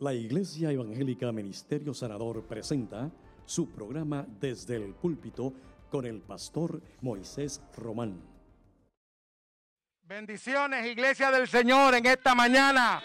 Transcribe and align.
La 0.00 0.12
Iglesia 0.12 0.70
Evangélica 0.70 1.32
Ministerio 1.32 1.94
Sanador 1.94 2.44
presenta 2.46 3.10
su 3.46 3.70
programa 3.70 4.26
Desde 4.38 4.76
el 4.76 4.92
Púlpito 4.92 5.54
con 5.90 6.04
el 6.04 6.20
pastor 6.20 6.82
Moisés 7.00 7.62
Román. 7.78 8.20
Bendiciones, 10.02 10.86
Iglesia 10.86 11.30
del 11.30 11.48
Señor, 11.48 11.94
en 11.94 12.04
esta 12.04 12.34
mañana. 12.34 13.02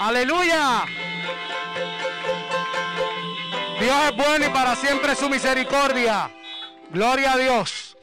Aleluya. 0.00 0.84
Dios 3.80 3.96
es 4.10 4.16
bueno 4.16 4.46
y 4.46 4.50
para 4.50 4.76
siempre 4.76 5.14
su 5.14 5.30
misericordia. 5.30 6.30
Gloria 6.90 7.32
a 7.32 7.38
Dios. 7.38 7.96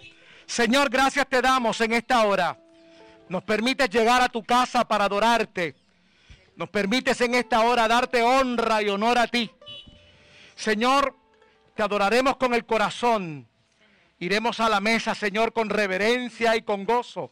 Señor, 0.48 0.90
gracias 0.90 1.30
te 1.30 1.44
damos 1.44 1.80
en 1.80 1.94
esta 1.94 2.26
hora. 2.26 2.60
Nos 3.30 3.44
permites 3.44 3.88
llegar 3.88 4.24
a 4.24 4.30
tu 4.30 4.44
casa 4.44 4.84
para 4.84 5.06
adorarte. 5.06 5.85
Nos 6.56 6.70
permites 6.70 7.20
en 7.22 7.36
esta 7.36 7.62
hora 7.62 7.88
darte 7.88 8.24
honra 8.24 8.82
y 8.82 8.90
honor 8.90 9.18
a 9.18 9.28
ti. 9.28 9.52
Señor, 10.56 11.16
te 11.76 11.84
adoraremos 11.84 12.38
con 12.38 12.54
el 12.54 12.66
corazón. 12.66 13.48
Iremos 14.20 14.60
a 14.62 14.70
la 14.70 14.80
mesa, 14.80 15.14
Señor, 15.14 15.52
con 15.52 15.70
reverencia 15.70 16.56
y 16.56 16.62
con 16.62 16.86
gozo. 16.86 17.32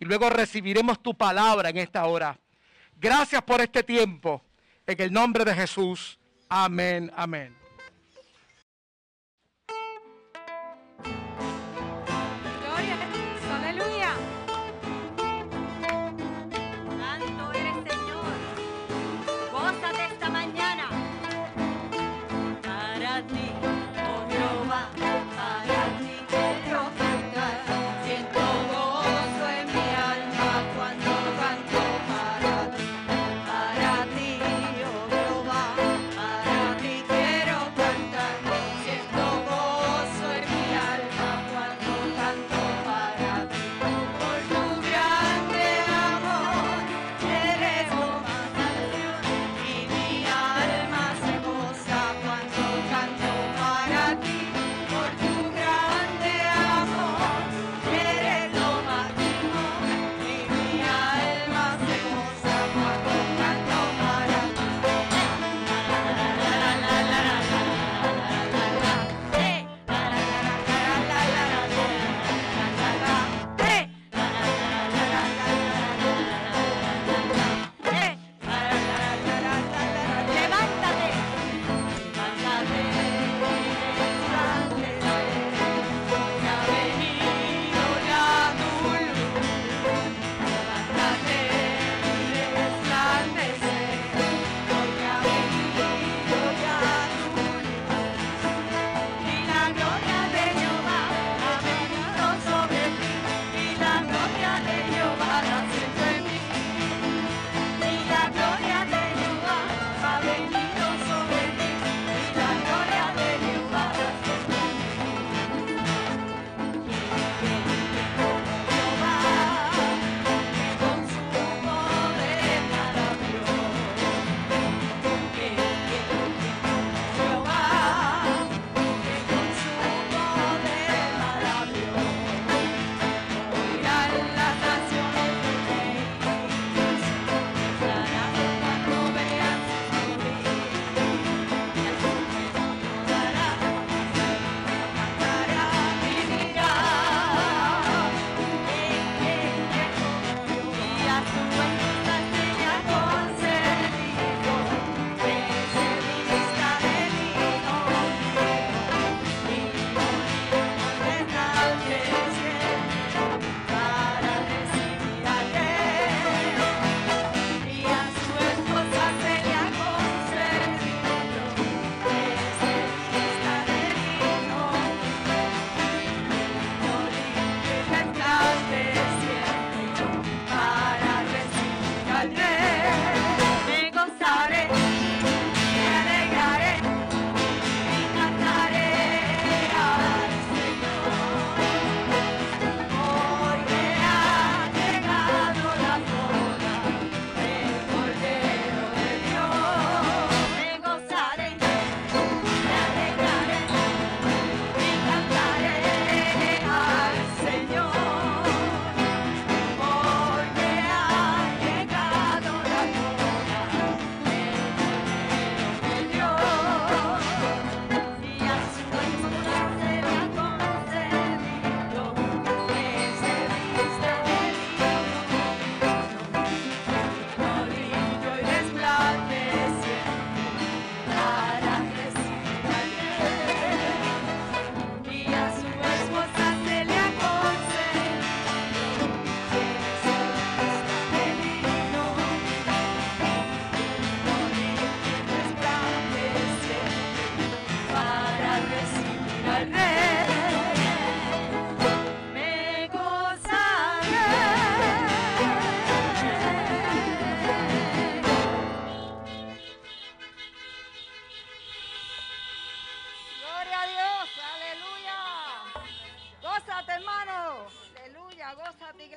Y 0.00 0.04
luego 0.04 0.30
recibiremos 0.30 1.00
tu 1.00 1.16
palabra 1.16 1.68
en 1.70 1.76
esta 1.76 2.06
hora. 2.06 2.38
Gracias 2.96 3.42
por 3.42 3.60
este 3.60 3.84
tiempo. 3.84 4.42
En 4.86 5.00
el 5.00 5.12
nombre 5.12 5.44
de 5.44 5.54
Jesús. 5.54 6.18
Amén, 6.48 7.12
amén. 7.14 7.59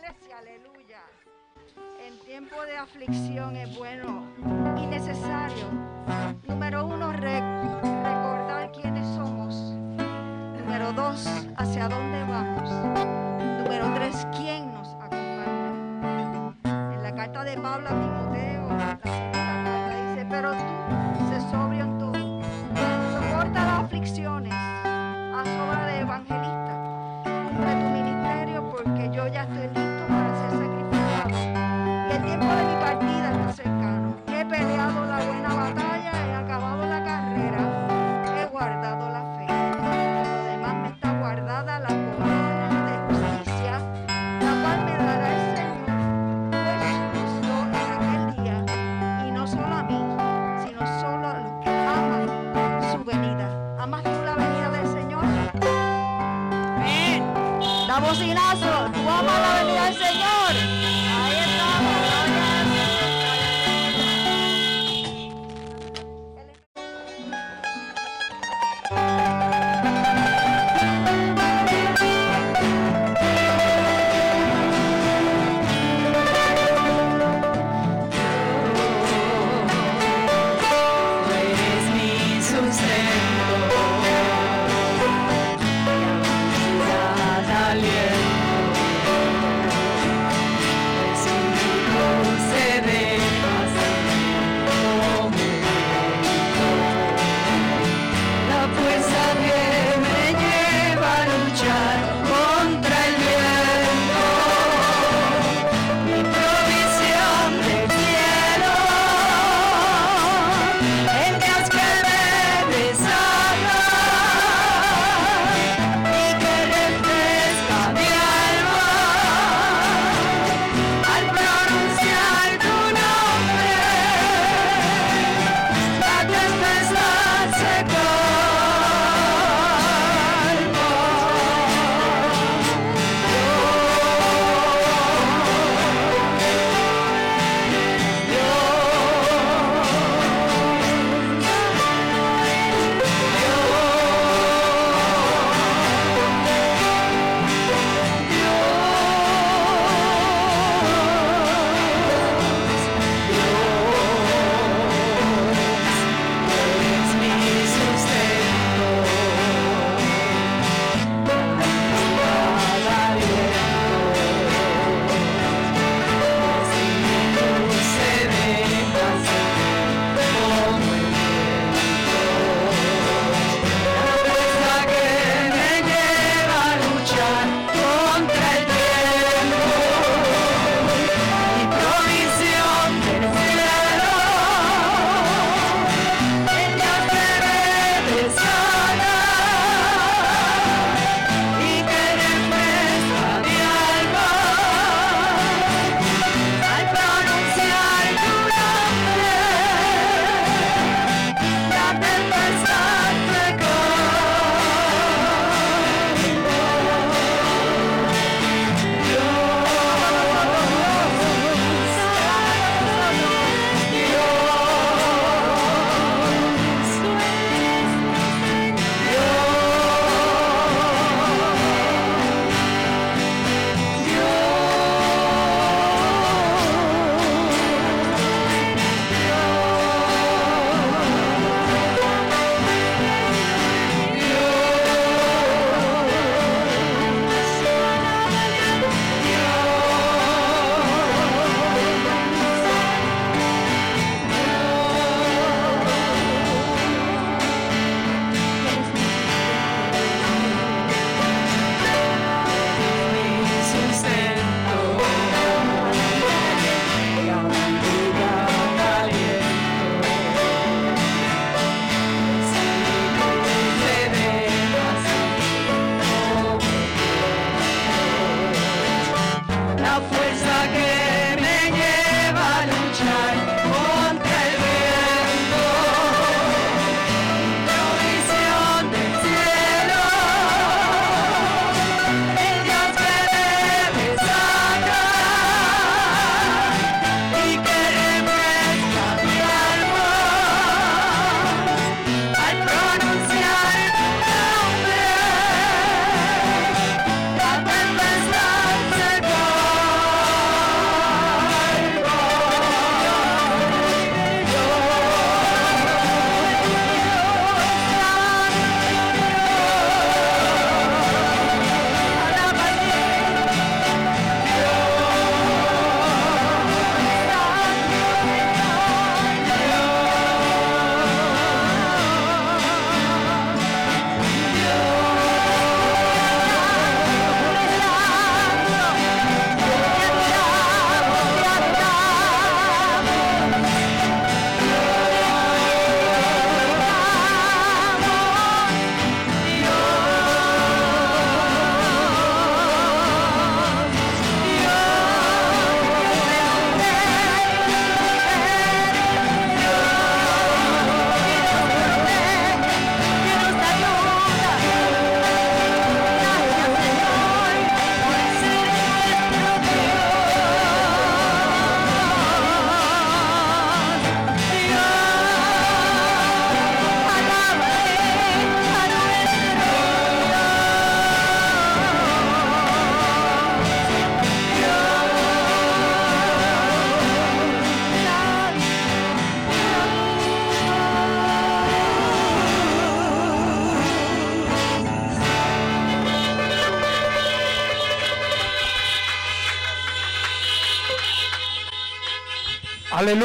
aleluya. 0.06 1.02
En 2.06 2.20
tiempo 2.26 2.62
de 2.66 2.76
aflicción 2.76 3.56
es 3.56 3.78
bueno 3.78 4.28
y 4.78 4.86
necesario, 4.86 5.66
número 6.46 6.86
uno, 6.88 7.14
recordar 7.14 8.72
quiénes 8.74 9.08
somos. 9.16 9.56
Número 10.60 10.92
dos, 10.94 11.26
hacia 11.56 11.88
dónde 11.88 12.22
vamos. 12.24 12.70
Número 13.62 13.94
tres, 13.96 14.28
quién 14.36 14.74
nos 14.74 14.90
acompaña. 14.96 16.54
En 16.66 17.04
la 17.04 17.16
carta 17.16 17.44
de 17.46 17.58
Pablo 17.58 17.88
a 17.88 18.02
Timoteo, 18.02 18.68
la 18.70 19.00
carta 19.00 19.88
dice, 19.90 20.28
pero 20.30 20.52
tú, 20.52 21.30
se 21.30 21.40
sobrio 21.50 21.84
en 21.86 21.98
todo, 21.98 22.42
soporta 23.22 23.66
las 23.66 23.84
aflicciones 23.86 24.63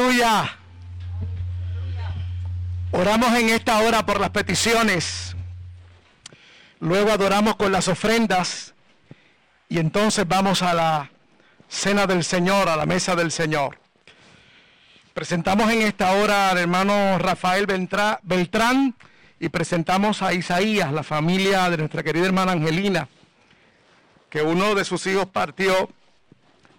Aleluya. 0.09 0.57
Oramos 2.91 3.31
en 3.37 3.49
esta 3.49 3.77
hora 3.81 4.03
por 4.07 4.19
las 4.19 4.31
peticiones. 4.31 5.35
Luego 6.79 7.11
adoramos 7.11 7.57
con 7.57 7.71
las 7.71 7.87
ofrendas. 7.87 8.73
Y 9.69 9.77
entonces 9.77 10.27
vamos 10.27 10.63
a 10.63 10.73
la 10.73 11.11
cena 11.67 12.07
del 12.07 12.23
Señor, 12.23 12.69
a 12.69 12.75
la 12.75 12.87
mesa 12.87 13.15
del 13.15 13.31
Señor. 13.31 13.77
Presentamos 15.13 15.71
en 15.71 15.83
esta 15.83 16.11
hora 16.13 16.49
al 16.49 16.57
hermano 16.57 17.19
Rafael 17.19 17.67
Beltrá- 17.67 18.19
Beltrán 18.23 18.95
y 19.39 19.49
presentamos 19.49 20.23
a 20.23 20.33
Isaías, 20.33 20.91
la 20.91 21.03
familia 21.03 21.69
de 21.69 21.77
nuestra 21.77 22.01
querida 22.01 22.25
hermana 22.25 22.53
Angelina, 22.53 23.07
que 24.31 24.41
uno 24.41 24.73
de 24.73 24.85
sus 24.85 25.05
hijos 25.05 25.27
partió 25.27 25.91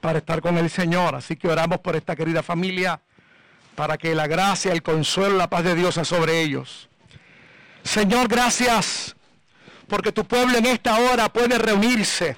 para 0.00 0.18
estar 0.18 0.40
con 0.40 0.58
el 0.58 0.68
Señor. 0.68 1.14
Así 1.14 1.36
que 1.36 1.46
oramos 1.46 1.78
por 1.78 1.94
esta 1.94 2.16
querida 2.16 2.42
familia 2.42 3.00
para 3.80 3.96
que 3.96 4.14
la 4.14 4.26
gracia, 4.26 4.72
el 4.72 4.82
consuelo, 4.82 5.38
la 5.38 5.48
paz 5.48 5.64
de 5.64 5.74
Dios 5.74 5.94
sea 5.94 6.04
sobre 6.04 6.42
ellos. 6.42 6.90
Señor, 7.82 8.28
gracias 8.28 9.16
porque 9.88 10.12
tu 10.12 10.26
pueblo 10.26 10.58
en 10.58 10.66
esta 10.66 10.98
hora 10.98 11.32
puede 11.32 11.56
reunirse 11.56 12.36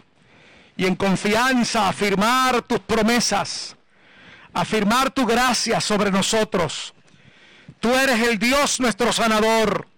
y 0.77 0.87
en 0.87 0.95
confianza 0.95 1.89
afirmar 1.89 2.63
tus 2.63 2.79
promesas, 2.79 3.75
afirmar 4.55 5.11
tu 5.11 5.27
gracia 5.27 5.81
sobre 5.81 6.13
nosotros. 6.13 6.95
Tú 7.81 7.93
eres 7.93 8.21
el 8.21 8.39
Dios 8.39 8.79
nuestro 8.79 9.13
sanador, 9.13 9.89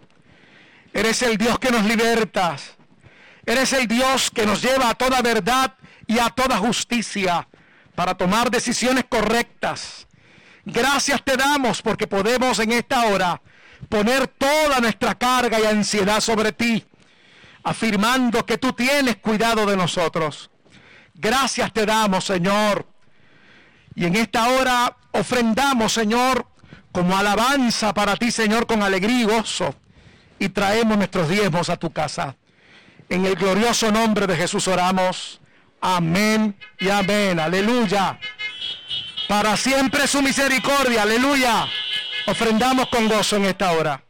eres 0.95 1.21
el 1.21 1.37
Dios 1.37 1.59
que 1.59 1.71
nos 1.71 1.85
libertas, 1.85 2.75
eres 3.45 3.75
el 3.75 3.87
Dios 3.87 4.31
que 4.31 4.47
nos 4.47 4.63
lleva 4.63 4.89
a 4.89 4.95
toda 4.95 5.21
verdad 5.21 5.75
y 6.07 6.19
a 6.19 6.31
toda 6.31 6.57
justicia 6.57 7.47
para 7.95 8.15
tomar 8.15 8.51
decisiones 8.51 9.05
correctas. 9.11 10.07
Gracias 10.65 11.23
te 11.23 11.37
damos 11.37 11.83
porque 11.83 12.07
podemos 12.07 12.59
en 12.59 12.73
esta 12.73 13.07
hora 13.07 13.41
poner 13.89 14.29
toda 14.29 14.81
nuestra 14.81 15.15
carga 15.15 15.61
y 15.61 15.65
ansiedad 15.67 16.21
sobre 16.21 16.53
ti, 16.53 16.85
afirmando 17.63 18.47
que 18.47 18.59
tú 18.59 18.73
tienes 18.73 19.17
cuidado 19.17 19.67
de 19.67 19.77
nosotros. 19.77 20.51
Gracias 21.15 21.73
te 21.73 21.87
damos, 21.87 22.25
Señor. 22.25 22.87
Y 23.95 24.07
en 24.07 24.17
esta 24.17 24.49
hora 24.49 24.97
ofrendamos, 25.13 25.93
Señor, 25.93 26.47
como 26.91 27.17
alabanza 27.17 27.95
para 27.95 28.17
ti, 28.17 28.31
Señor, 28.31 28.67
con 28.67 28.83
alegría 28.83 29.21
y 29.21 29.25
gozo. 29.25 29.75
Y 30.39 30.49
traemos 30.49 30.97
nuestros 30.97 31.29
diezmos 31.29 31.71
a 31.71 31.77
tu 31.77 31.93
casa. 31.93 32.37
En 33.09 33.25
el 33.25 33.37
glorioso 33.37 33.93
nombre 33.93 34.27
de 34.27 34.37
Jesús 34.37 34.67
oramos. 34.67 35.41
Amén 35.81 36.57
y 36.81 36.89
amén. 36.89 37.39
Aleluya. 37.39 38.19
Para 39.29 39.57
siempre 39.57 40.07
su 40.07 40.23
misericordia. 40.23 41.03
Aleluya. 41.03 41.67
Ofrendamos 42.27 42.89
con 42.89 43.09
gozo 43.09 43.37
en 43.37 43.47
esta 43.47 43.73
hora. 43.73 44.03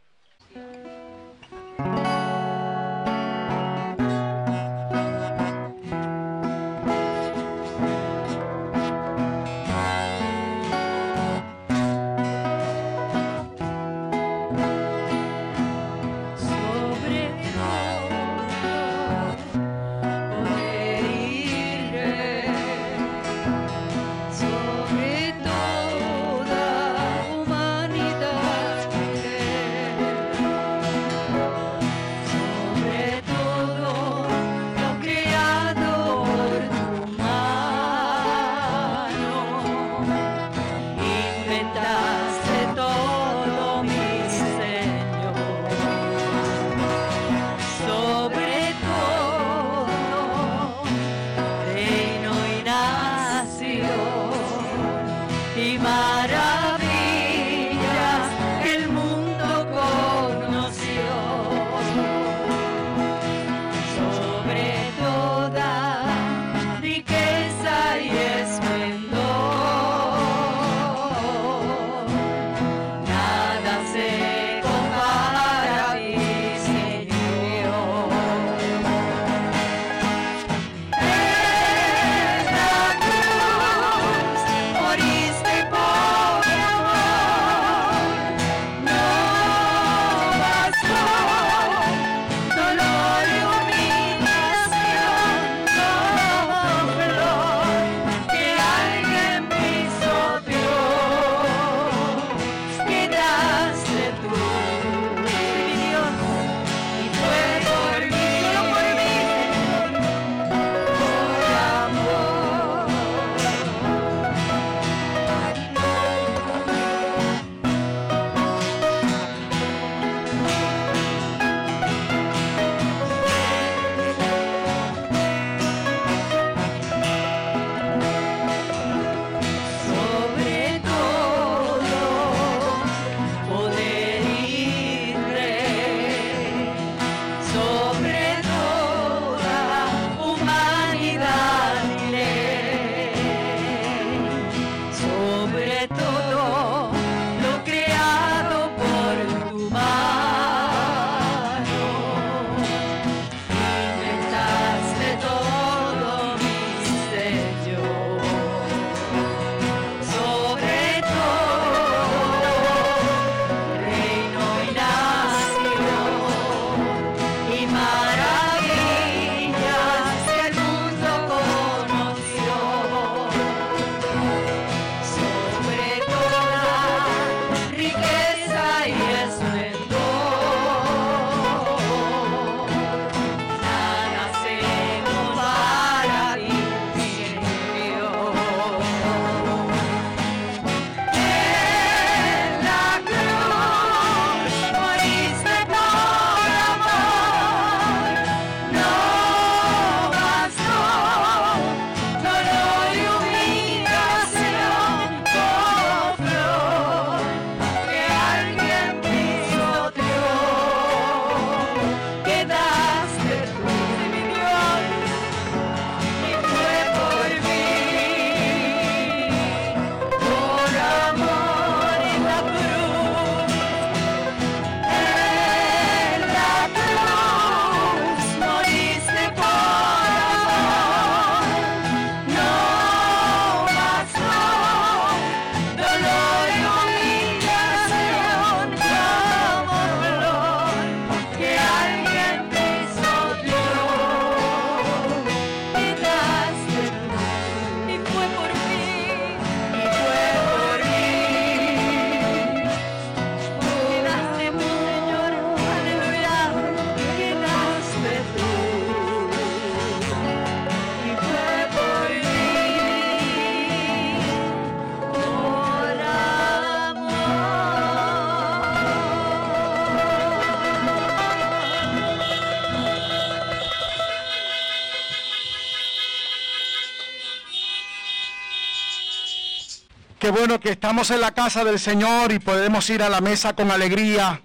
Qué 280.25 280.31
bueno 280.31 280.59
que 280.59 280.71
estamos 280.71 281.11
en 281.11 281.21
la 281.21 281.35
casa 281.35 281.63
del 281.63 281.77
Señor 281.77 282.31
y 282.31 282.39
podemos 282.39 282.89
ir 282.89 283.03
a 283.03 283.09
la 283.09 283.21
mesa 283.21 283.53
con 283.53 283.69
alegría, 283.69 284.41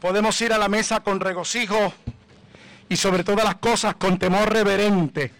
podemos 0.00 0.40
ir 0.40 0.54
a 0.54 0.56
la 0.56 0.70
mesa 0.70 1.00
con 1.00 1.20
regocijo 1.20 1.92
y 2.88 2.96
sobre 2.96 3.22
todas 3.22 3.44
las 3.44 3.56
cosas 3.56 3.96
con 3.96 4.18
temor 4.18 4.50
reverente, 4.50 5.34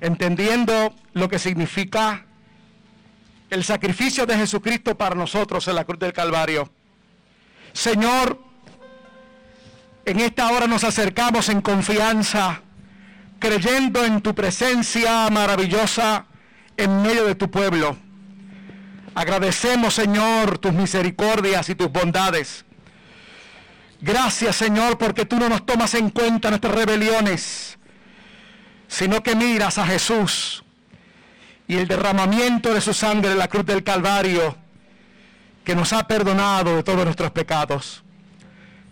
entendiendo 0.00 0.92
lo 1.12 1.28
que 1.28 1.38
significa 1.38 2.26
el 3.50 3.62
sacrificio 3.62 4.26
de 4.26 4.36
Jesucristo 4.36 4.98
para 4.98 5.14
nosotros 5.14 5.68
en 5.68 5.76
la 5.76 5.84
cruz 5.84 6.00
del 6.00 6.12
Calvario. 6.12 6.68
Señor, 7.72 8.42
en 10.04 10.18
esta 10.18 10.50
hora 10.50 10.66
nos 10.66 10.82
acercamos 10.82 11.50
en 11.50 11.60
confianza, 11.60 12.62
creyendo 13.38 14.04
en 14.04 14.22
tu 14.22 14.34
presencia 14.34 15.30
maravillosa 15.30 16.26
en 16.76 17.02
medio 17.02 17.26
de 17.26 17.36
tu 17.36 17.48
pueblo. 17.48 18.05
Agradecemos, 19.16 19.94
Señor, 19.94 20.58
tus 20.58 20.74
misericordias 20.74 21.70
y 21.70 21.74
tus 21.74 21.90
bondades. 21.90 22.66
Gracias, 23.98 24.56
Señor, 24.56 24.98
porque 24.98 25.24
tú 25.24 25.38
no 25.38 25.48
nos 25.48 25.64
tomas 25.64 25.94
en 25.94 26.10
cuenta 26.10 26.50
nuestras 26.50 26.74
rebeliones, 26.74 27.78
sino 28.86 29.22
que 29.22 29.34
miras 29.34 29.78
a 29.78 29.86
Jesús 29.86 30.62
y 31.66 31.76
el 31.76 31.88
derramamiento 31.88 32.74
de 32.74 32.82
su 32.82 32.92
sangre 32.92 33.32
en 33.32 33.38
la 33.38 33.48
cruz 33.48 33.64
del 33.64 33.82
Calvario, 33.82 34.54
que 35.64 35.74
nos 35.74 35.94
ha 35.94 36.06
perdonado 36.06 36.76
de 36.76 36.82
todos 36.82 37.02
nuestros 37.06 37.30
pecados. 37.30 38.04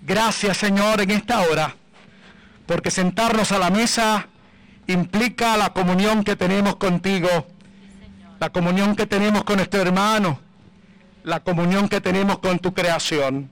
Gracias, 0.00 0.56
Señor, 0.56 1.02
en 1.02 1.10
esta 1.10 1.42
hora, 1.42 1.76
porque 2.64 2.90
sentarnos 2.90 3.52
a 3.52 3.58
la 3.58 3.68
mesa 3.68 4.28
implica 4.86 5.58
la 5.58 5.74
comunión 5.74 6.24
que 6.24 6.34
tenemos 6.34 6.76
contigo, 6.76 7.46
la 8.44 8.52
comunión 8.52 8.94
que 8.94 9.06
tenemos 9.06 9.42
con 9.44 9.56
nuestro 9.56 9.80
hermano, 9.80 10.38
la 11.22 11.40
comunión 11.40 11.88
que 11.88 12.02
tenemos 12.02 12.40
con 12.40 12.58
tu 12.58 12.74
creación. 12.74 13.50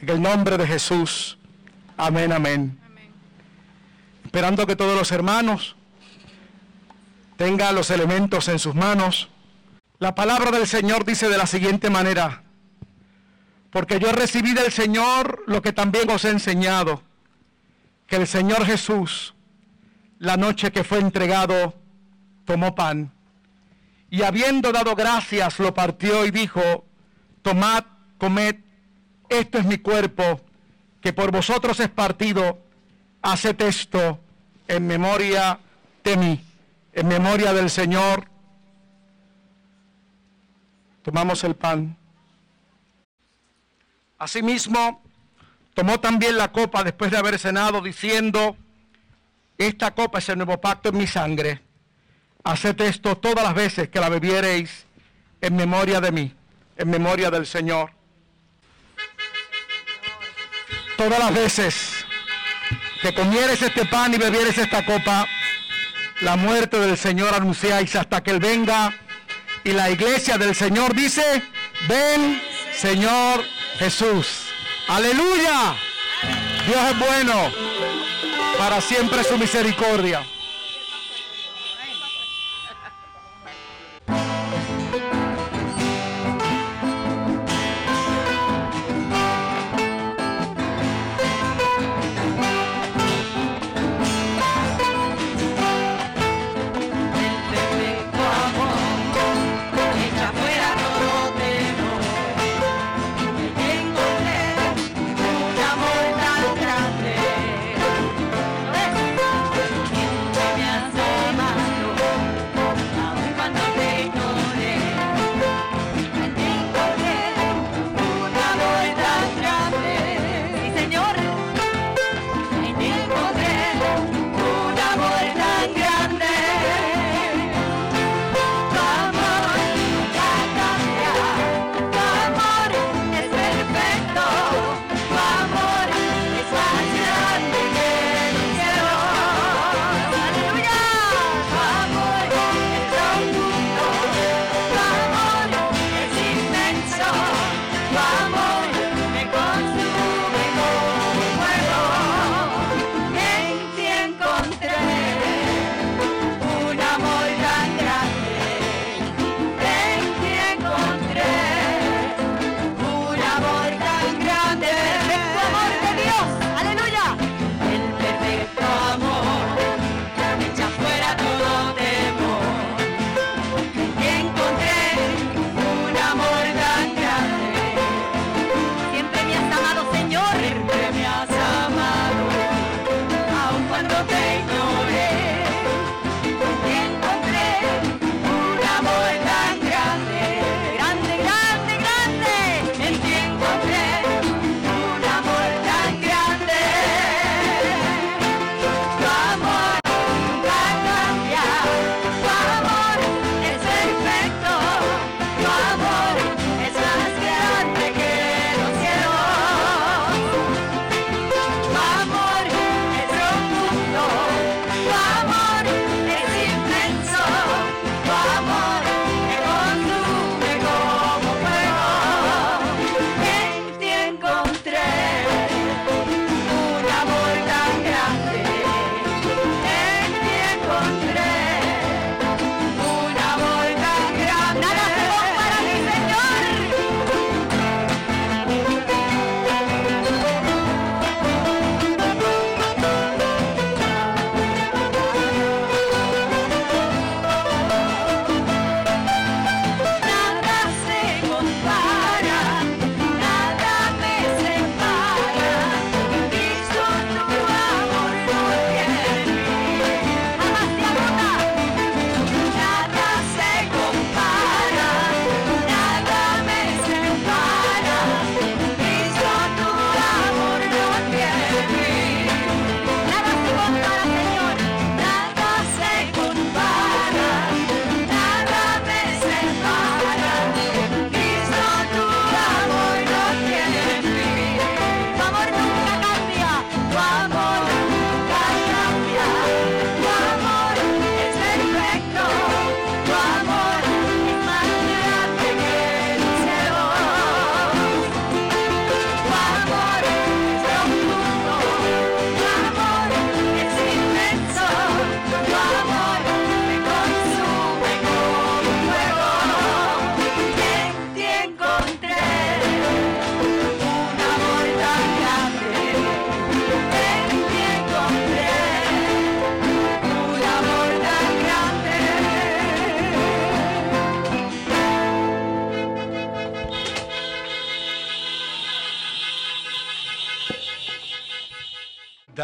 En 0.00 0.08
el 0.08 0.22
nombre 0.22 0.56
de 0.56 0.66
Jesús. 0.66 1.36
Amén, 1.98 2.32
amén. 2.32 2.78
Esperando 4.24 4.66
que 4.66 4.74
todos 4.74 4.96
los 4.96 5.12
hermanos 5.12 5.76
tengan 7.36 7.74
los 7.74 7.90
elementos 7.90 8.48
en 8.48 8.58
sus 8.58 8.74
manos. 8.74 9.28
La 9.98 10.14
palabra 10.14 10.50
del 10.50 10.66
Señor 10.66 11.04
dice 11.04 11.28
de 11.28 11.36
la 11.36 11.46
siguiente 11.46 11.90
manera, 11.90 12.42
porque 13.70 13.98
yo 14.00 14.12
recibí 14.12 14.54
del 14.54 14.72
Señor 14.72 15.42
lo 15.46 15.60
que 15.60 15.74
también 15.74 16.08
os 16.08 16.24
he 16.24 16.30
enseñado, 16.30 17.02
que 18.06 18.16
el 18.16 18.26
Señor 18.26 18.64
Jesús, 18.64 19.34
la 20.18 20.38
noche 20.38 20.72
que 20.72 20.84
fue 20.84 21.00
entregado, 21.00 21.74
tomó 22.46 22.74
pan 22.74 23.13
y 24.14 24.22
habiendo 24.22 24.70
dado 24.70 24.94
gracias 24.94 25.58
lo 25.58 25.74
partió 25.74 26.24
y 26.24 26.30
dijo, 26.30 26.84
tomad, 27.42 27.82
comed, 28.16 28.54
esto 29.28 29.58
es 29.58 29.64
mi 29.64 29.78
cuerpo, 29.78 30.40
que 31.00 31.12
por 31.12 31.32
vosotros 31.32 31.80
es 31.80 31.88
partido, 31.88 32.60
haced 33.22 33.60
esto 33.62 34.20
en 34.68 34.86
memoria 34.86 35.58
de 36.04 36.16
mí, 36.16 36.40
en 36.92 37.08
memoria 37.08 37.52
del 37.52 37.68
Señor. 37.68 38.28
Tomamos 41.02 41.42
el 41.42 41.56
pan. 41.56 41.96
Asimismo, 44.16 45.02
tomó 45.74 45.98
también 45.98 46.38
la 46.38 46.52
copa 46.52 46.84
después 46.84 47.10
de 47.10 47.16
haber 47.16 47.36
cenado, 47.40 47.80
diciendo, 47.80 48.56
esta 49.58 49.92
copa 49.92 50.20
es 50.20 50.28
el 50.28 50.36
nuevo 50.36 50.60
pacto 50.60 50.90
en 50.90 50.98
mi 50.98 51.08
sangre. 51.08 51.63
Haced 52.44 52.78
esto 52.82 53.16
todas 53.16 53.42
las 53.42 53.54
veces 53.54 53.88
que 53.88 53.98
la 53.98 54.10
bebiereis 54.10 54.84
en 55.40 55.56
memoria 55.56 56.00
de 56.00 56.12
mí, 56.12 56.34
en 56.76 56.90
memoria 56.90 57.30
del 57.30 57.46
Señor. 57.46 57.90
Todas 60.98 61.18
las 61.18 61.34
veces 61.34 62.04
que 63.00 63.14
comieres 63.14 63.62
este 63.62 63.86
pan 63.86 64.12
y 64.12 64.18
bebieres 64.18 64.58
esta 64.58 64.84
copa, 64.84 65.26
la 66.20 66.36
muerte 66.36 66.78
del 66.78 66.98
Señor 66.98 67.34
anunciáis 67.34 67.96
hasta 67.96 68.22
que 68.22 68.30
Él 68.32 68.40
venga. 68.40 68.94
Y 69.64 69.72
la 69.72 69.90
iglesia 69.90 70.36
del 70.36 70.54
Señor 70.54 70.94
dice, 70.94 71.42
ven 71.88 72.42
Señor 72.76 73.42
Jesús. 73.78 74.42
Aleluya. 74.88 75.74
Dios 76.66 76.90
es 76.90 76.98
bueno. 76.98 77.34
Para 78.58 78.82
siempre 78.82 79.24
su 79.24 79.38
misericordia. 79.38 80.22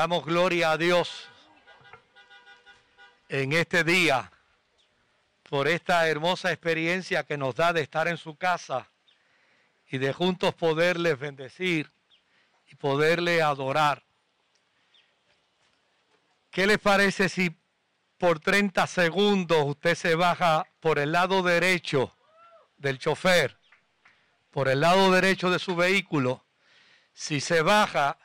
Damos 0.00 0.24
gloria 0.24 0.70
a 0.70 0.78
Dios 0.78 1.28
en 3.28 3.52
este 3.52 3.84
día 3.84 4.32
por 5.42 5.68
esta 5.68 6.08
hermosa 6.08 6.50
experiencia 6.52 7.24
que 7.24 7.36
nos 7.36 7.54
da 7.54 7.74
de 7.74 7.82
estar 7.82 8.08
en 8.08 8.16
su 8.16 8.34
casa 8.34 8.88
y 9.90 9.98
de 9.98 10.14
juntos 10.14 10.54
poderles 10.54 11.18
bendecir 11.18 11.92
y 12.70 12.76
poderle 12.76 13.42
adorar. 13.42 14.02
¿Qué 16.50 16.66
les 16.66 16.78
parece 16.78 17.28
si 17.28 17.54
por 18.16 18.40
30 18.40 18.86
segundos 18.86 19.62
usted 19.66 19.94
se 19.94 20.14
baja 20.14 20.66
por 20.80 20.98
el 20.98 21.12
lado 21.12 21.42
derecho 21.42 22.16
del 22.78 22.98
chofer, 22.98 23.58
por 24.50 24.68
el 24.68 24.80
lado 24.80 25.10
derecho 25.10 25.50
de 25.50 25.58
su 25.58 25.76
vehículo? 25.76 26.46
Si 27.12 27.42
se 27.42 27.60
baja 27.60 28.16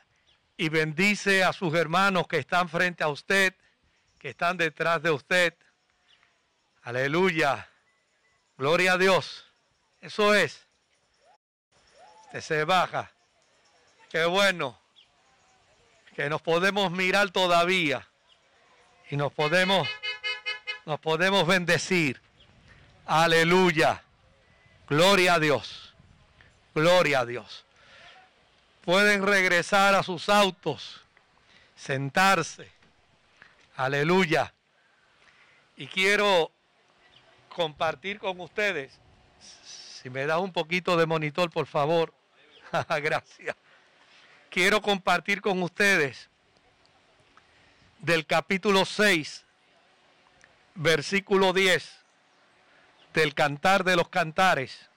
y 0.56 0.68
bendice 0.68 1.44
a 1.44 1.52
sus 1.52 1.74
hermanos 1.74 2.26
que 2.26 2.38
están 2.38 2.68
frente 2.68 3.04
a 3.04 3.08
usted, 3.08 3.54
que 4.18 4.30
están 4.30 4.56
detrás 4.56 5.02
de 5.02 5.10
usted. 5.10 5.54
Aleluya. 6.82 7.68
Gloria 8.56 8.94
a 8.94 8.98
Dios. 8.98 9.44
Eso 10.00 10.34
es. 10.34 10.66
Usted 12.26 12.40
se 12.40 12.64
baja. 12.64 13.10
Qué 14.10 14.24
bueno. 14.24 14.80
Que 16.14 16.30
nos 16.30 16.40
podemos 16.40 16.90
mirar 16.90 17.30
todavía. 17.30 18.08
Y 19.10 19.16
nos 19.16 19.32
podemos, 19.32 19.86
nos 20.86 20.98
podemos 21.00 21.46
bendecir. 21.46 22.20
Aleluya. 23.04 24.02
Gloria 24.88 25.34
a 25.34 25.38
Dios. 25.38 25.94
Gloria 26.74 27.20
a 27.20 27.26
Dios 27.26 27.65
pueden 28.86 29.26
regresar 29.26 29.96
a 29.96 30.04
sus 30.04 30.28
autos, 30.28 31.00
sentarse. 31.74 32.70
Aleluya. 33.74 34.54
Y 35.76 35.88
quiero 35.88 36.52
compartir 37.48 38.20
con 38.20 38.40
ustedes, 38.40 38.96
si 39.40 40.08
me 40.08 40.24
da 40.24 40.38
un 40.38 40.52
poquito 40.52 40.96
de 40.96 41.04
monitor, 41.04 41.50
por 41.50 41.66
favor. 41.66 42.14
Gracias. 43.02 43.56
Quiero 44.50 44.80
compartir 44.80 45.40
con 45.42 45.60
ustedes 45.64 46.30
del 47.98 48.24
capítulo 48.24 48.84
6, 48.84 49.44
versículo 50.76 51.52
10, 51.52 51.90
del 53.14 53.34
Cantar 53.34 53.82
de 53.82 53.96
los 53.96 54.08
Cantares 54.08 54.88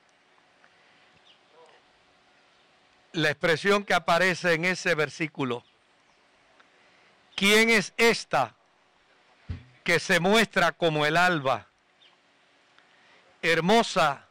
la 3.13 3.29
expresión 3.29 3.83
que 3.83 3.93
aparece 3.93 4.53
en 4.53 4.65
ese 4.65 4.95
versículo. 4.95 5.63
¿Quién 7.35 7.69
es 7.69 7.93
esta 7.97 8.55
que 9.83 9.99
se 9.99 10.19
muestra 10.19 10.73
como 10.73 11.05
el 11.05 11.17
alba, 11.17 11.67
hermosa 13.41 14.27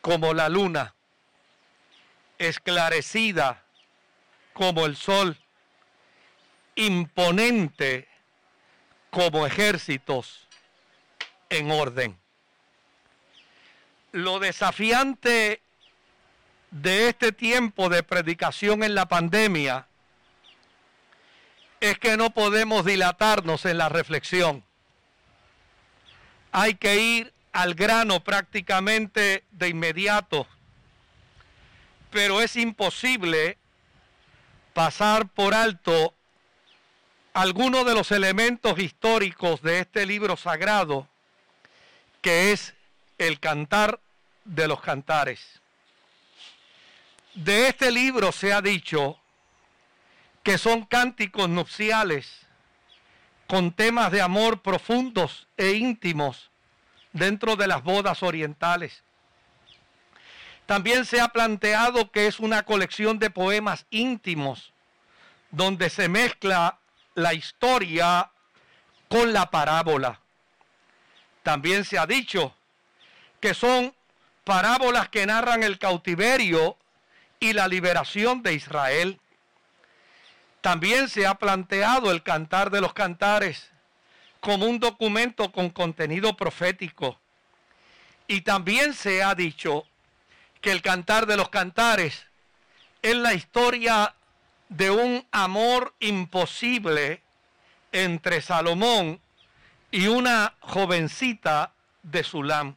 como 0.00 0.34
la 0.34 0.48
luna, 0.48 0.94
esclarecida 2.38 3.64
como 4.52 4.86
el 4.86 4.96
sol, 4.96 5.38
imponente 6.74 8.08
como 9.10 9.46
ejércitos 9.46 10.48
en 11.48 11.70
orden? 11.70 12.18
Lo 14.12 14.40
desafiante 14.40 15.62
de 16.70 17.08
este 17.08 17.32
tiempo 17.32 17.88
de 17.88 18.02
predicación 18.02 18.82
en 18.82 18.94
la 18.94 19.06
pandemia 19.06 19.86
es 21.80 21.98
que 21.98 22.16
no 22.16 22.30
podemos 22.30 22.84
dilatarnos 22.84 23.64
en 23.64 23.78
la 23.78 23.88
reflexión. 23.88 24.62
Hay 26.52 26.74
que 26.74 26.96
ir 26.96 27.32
al 27.52 27.74
grano 27.74 28.20
prácticamente 28.22 29.44
de 29.50 29.68
inmediato, 29.68 30.46
pero 32.10 32.40
es 32.40 32.56
imposible 32.56 33.56
pasar 34.74 35.26
por 35.28 35.54
alto 35.54 36.14
algunos 37.32 37.86
de 37.86 37.94
los 37.94 38.10
elementos 38.12 38.78
históricos 38.78 39.62
de 39.62 39.80
este 39.80 40.04
libro 40.04 40.36
sagrado, 40.36 41.08
que 42.20 42.52
es 42.52 42.74
el 43.18 43.40
cantar 43.40 44.00
de 44.44 44.68
los 44.68 44.80
cantares. 44.80 45.59
De 47.34 47.68
este 47.68 47.92
libro 47.92 48.32
se 48.32 48.52
ha 48.52 48.60
dicho 48.60 49.18
que 50.42 50.58
son 50.58 50.84
cánticos 50.84 51.48
nupciales 51.48 52.40
con 53.46 53.72
temas 53.72 54.10
de 54.10 54.20
amor 54.20 54.62
profundos 54.62 55.46
e 55.56 55.72
íntimos 55.72 56.50
dentro 57.12 57.56
de 57.56 57.68
las 57.68 57.84
bodas 57.84 58.22
orientales. 58.22 59.02
También 60.66 61.04
se 61.04 61.20
ha 61.20 61.28
planteado 61.28 62.10
que 62.10 62.26
es 62.26 62.40
una 62.40 62.64
colección 62.64 63.18
de 63.18 63.30
poemas 63.30 63.86
íntimos 63.90 64.72
donde 65.50 65.90
se 65.90 66.08
mezcla 66.08 66.78
la 67.14 67.34
historia 67.34 68.30
con 69.08 69.32
la 69.32 69.50
parábola. 69.50 70.20
También 71.42 71.84
se 71.84 71.98
ha 71.98 72.06
dicho 72.06 72.54
que 73.40 73.54
son 73.54 73.94
parábolas 74.44 75.08
que 75.08 75.26
narran 75.26 75.62
el 75.62 75.78
cautiverio 75.78 76.76
y 77.40 77.54
la 77.54 77.66
liberación 77.66 78.42
de 78.42 78.54
Israel. 78.54 79.18
También 80.60 81.08
se 81.08 81.26
ha 81.26 81.34
planteado 81.34 82.10
el 82.10 82.22
Cantar 82.22 82.70
de 82.70 82.82
los 82.82 82.92
Cantares 82.92 83.70
como 84.40 84.66
un 84.66 84.78
documento 84.78 85.50
con 85.50 85.70
contenido 85.70 86.36
profético. 86.36 87.18
Y 88.26 88.42
también 88.42 88.94
se 88.94 89.22
ha 89.22 89.34
dicho 89.34 89.84
que 90.60 90.70
el 90.70 90.82
Cantar 90.82 91.26
de 91.26 91.36
los 91.36 91.48
Cantares 91.48 92.26
es 93.02 93.16
la 93.16 93.34
historia 93.34 94.14
de 94.68 94.90
un 94.90 95.26
amor 95.32 95.94
imposible 95.98 97.22
entre 97.92 98.40
Salomón 98.40 99.20
y 99.90 100.06
una 100.06 100.54
jovencita 100.60 101.72
de 102.02 102.22
Sulam. 102.22 102.76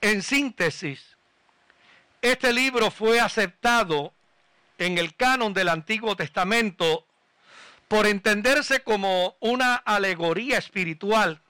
En 0.00 0.22
síntesis, 0.22 1.16
este 2.22 2.52
libro 2.52 2.90
fue 2.90 3.20
aceptado 3.20 4.12
en 4.78 4.98
el 4.98 5.14
canon 5.14 5.54
del 5.54 5.68
Antiguo 5.68 6.16
Testamento 6.16 7.06
por 7.88 8.06
entenderse 8.06 8.82
como 8.82 9.36
una 9.40 9.74
alegoría 9.74 10.58
espiritual 10.58 11.40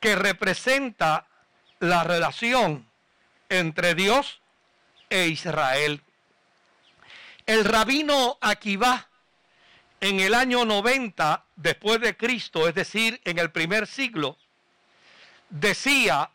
que 0.00 0.14
representa 0.14 1.26
la 1.80 2.04
relación 2.04 2.86
entre 3.48 3.94
Dios 3.94 4.40
e 5.08 5.28
Israel. 5.28 6.02
El 7.46 7.64
rabino 7.64 8.38
Akiva 8.40 9.08
en 10.00 10.20
el 10.20 10.34
año 10.34 10.64
90 10.64 11.44
después 11.56 12.00
de 12.00 12.16
Cristo, 12.16 12.68
es 12.68 12.74
decir, 12.74 13.20
en 13.24 13.38
el 13.38 13.50
primer 13.50 13.86
siglo, 13.86 14.36
decía 15.48 16.30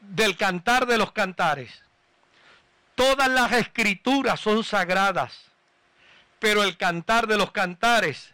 del 0.00 0.36
cantar 0.36 0.86
de 0.86 0.98
los 0.98 1.12
cantares, 1.12 1.82
Todas 2.94 3.28
las 3.28 3.52
escrituras 3.52 4.40
son 4.40 4.64
sagradas, 4.64 5.32
pero 6.38 6.62
el 6.62 6.76
cantar 6.76 7.26
de 7.26 7.38
los 7.38 7.50
cantares 7.50 8.32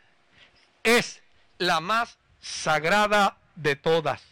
es 0.82 1.22
la 1.58 1.80
más 1.80 2.18
sagrada 2.40 3.36
de 3.54 3.76
todas. 3.76 4.22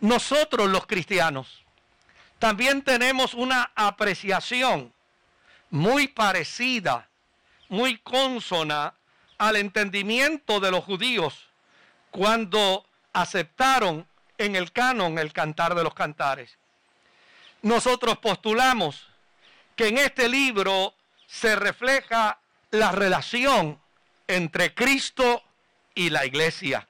Nosotros 0.00 0.68
los 0.68 0.86
cristianos 0.86 1.64
también 2.38 2.82
tenemos 2.82 3.34
una 3.34 3.72
apreciación 3.74 4.92
muy 5.70 6.08
parecida, 6.08 7.08
muy 7.68 7.98
consona 7.98 8.94
al 9.38 9.56
entendimiento 9.56 10.60
de 10.60 10.70
los 10.70 10.84
judíos 10.84 11.48
cuando 12.10 12.86
aceptaron 13.12 14.06
en 14.38 14.56
el 14.56 14.72
canon 14.72 15.18
el 15.18 15.32
cantar 15.32 15.74
de 15.74 15.84
los 15.84 15.94
cantares 15.94 16.58
nosotros 17.64 18.18
postulamos 18.18 19.08
que 19.74 19.88
en 19.88 19.96
este 19.96 20.28
libro 20.28 20.94
se 21.26 21.56
refleja 21.56 22.38
la 22.70 22.92
relación 22.92 23.80
entre 24.28 24.74
Cristo 24.74 25.42
y 25.94 26.10
la 26.10 26.26
iglesia. 26.26 26.86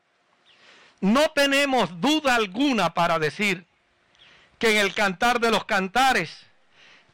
No 1.00 1.30
tenemos 1.30 2.00
duda 2.00 2.34
alguna 2.34 2.92
para 2.92 3.20
decir 3.20 3.66
que 4.58 4.72
en 4.72 4.78
el 4.78 4.94
cantar 4.94 5.38
de 5.38 5.52
los 5.52 5.64
cantares 5.64 6.44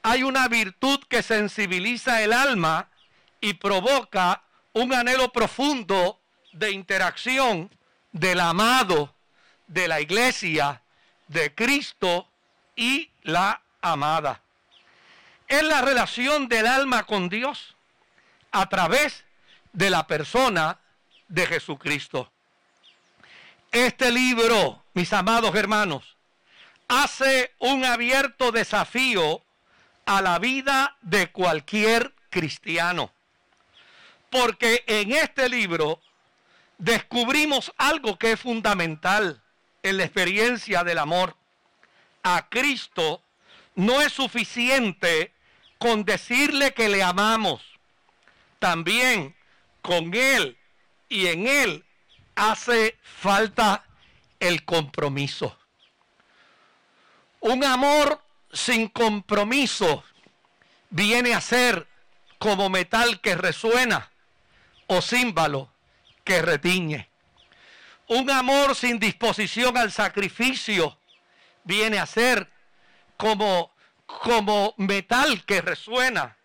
hay 0.03 0.23
una 0.23 0.49
virtud 0.49 1.01
que 1.09 1.23
sensibiliza 1.23 2.23
el 2.23 2.33
alma 2.33 2.89
y 3.43 3.55
provoca 3.55 4.43
un 4.73 4.95
anhelo 4.95 5.33
profundo 5.33 6.19
de 6.53 6.71
interacción 6.71 7.71
del 8.13 8.41
amado, 8.41 9.15
de 9.67 9.87
la 9.87 10.01
iglesia, 10.01 10.83
de 11.29 11.55
Cristo 11.55 12.30
y 12.81 13.11
la 13.25 13.61
amada. 13.83 14.41
Es 15.47 15.63
la 15.63 15.83
relación 15.83 16.49
del 16.49 16.67
alma 16.67 17.05
con 17.05 17.29
Dios 17.29 17.77
a 18.53 18.71
través 18.71 19.23
de 19.75 19.91
la 19.91 20.07
persona 20.07 20.79
de 21.29 21.47
Jesucristo. 21.47 22.33
Este 23.71 24.11
libro, 24.11 24.83
mis 24.95 25.13
amados 25.13 25.55
hermanos, 25.55 26.17
hace 26.89 27.53
un 27.59 27.85
abierto 27.85 28.51
desafío 28.51 29.43
a 30.07 30.23
la 30.23 30.39
vida 30.39 30.97
de 31.03 31.31
cualquier 31.31 32.15
cristiano. 32.31 33.13
Porque 34.31 34.85
en 34.87 35.13
este 35.13 35.51
libro 35.51 36.01
descubrimos 36.79 37.73
algo 37.77 38.19
que 38.19 38.33
es 38.33 38.41
fundamental 38.41 39.43
en 39.83 39.99
la 39.99 40.05
experiencia 40.05 40.83
del 40.83 40.97
amor. 40.97 41.37
A 42.23 42.49
Cristo 42.49 43.23
no 43.75 44.01
es 44.01 44.13
suficiente 44.13 45.33
con 45.79 46.05
decirle 46.05 46.75
que 46.75 46.89
le 46.89 47.03
amamos. 47.03 47.63
También 48.59 49.35
con 49.81 50.15
Él 50.15 50.59
y 51.09 51.27
en 51.27 51.47
Él 51.47 51.85
hace 52.35 52.99
falta 53.03 53.85
el 54.39 54.65
compromiso. 54.65 55.57
Un 57.41 57.65
amor 57.65 58.23
sin 58.53 58.89
compromiso 58.89 60.05
viene 60.91 61.35
a 61.35 61.41
ser 61.41 61.87
como 62.39 62.69
metal 62.69 63.21
que 63.21 63.35
resuena 63.35 64.11
o 64.87 65.01
címbalo 65.01 65.71
que 66.25 66.43
retiñe. 66.43 67.09
Un 68.09 68.31
amor 68.31 68.75
sin 68.75 68.99
disposición 68.99 69.77
al 69.79 69.93
sacrificio 69.93 70.99
viene 71.65 71.99
a 71.99 72.07
ser 72.07 72.51
como, 73.17 73.73
como 74.07 74.75
metal 74.77 75.45
que 75.45 75.61
resuena 75.61 76.37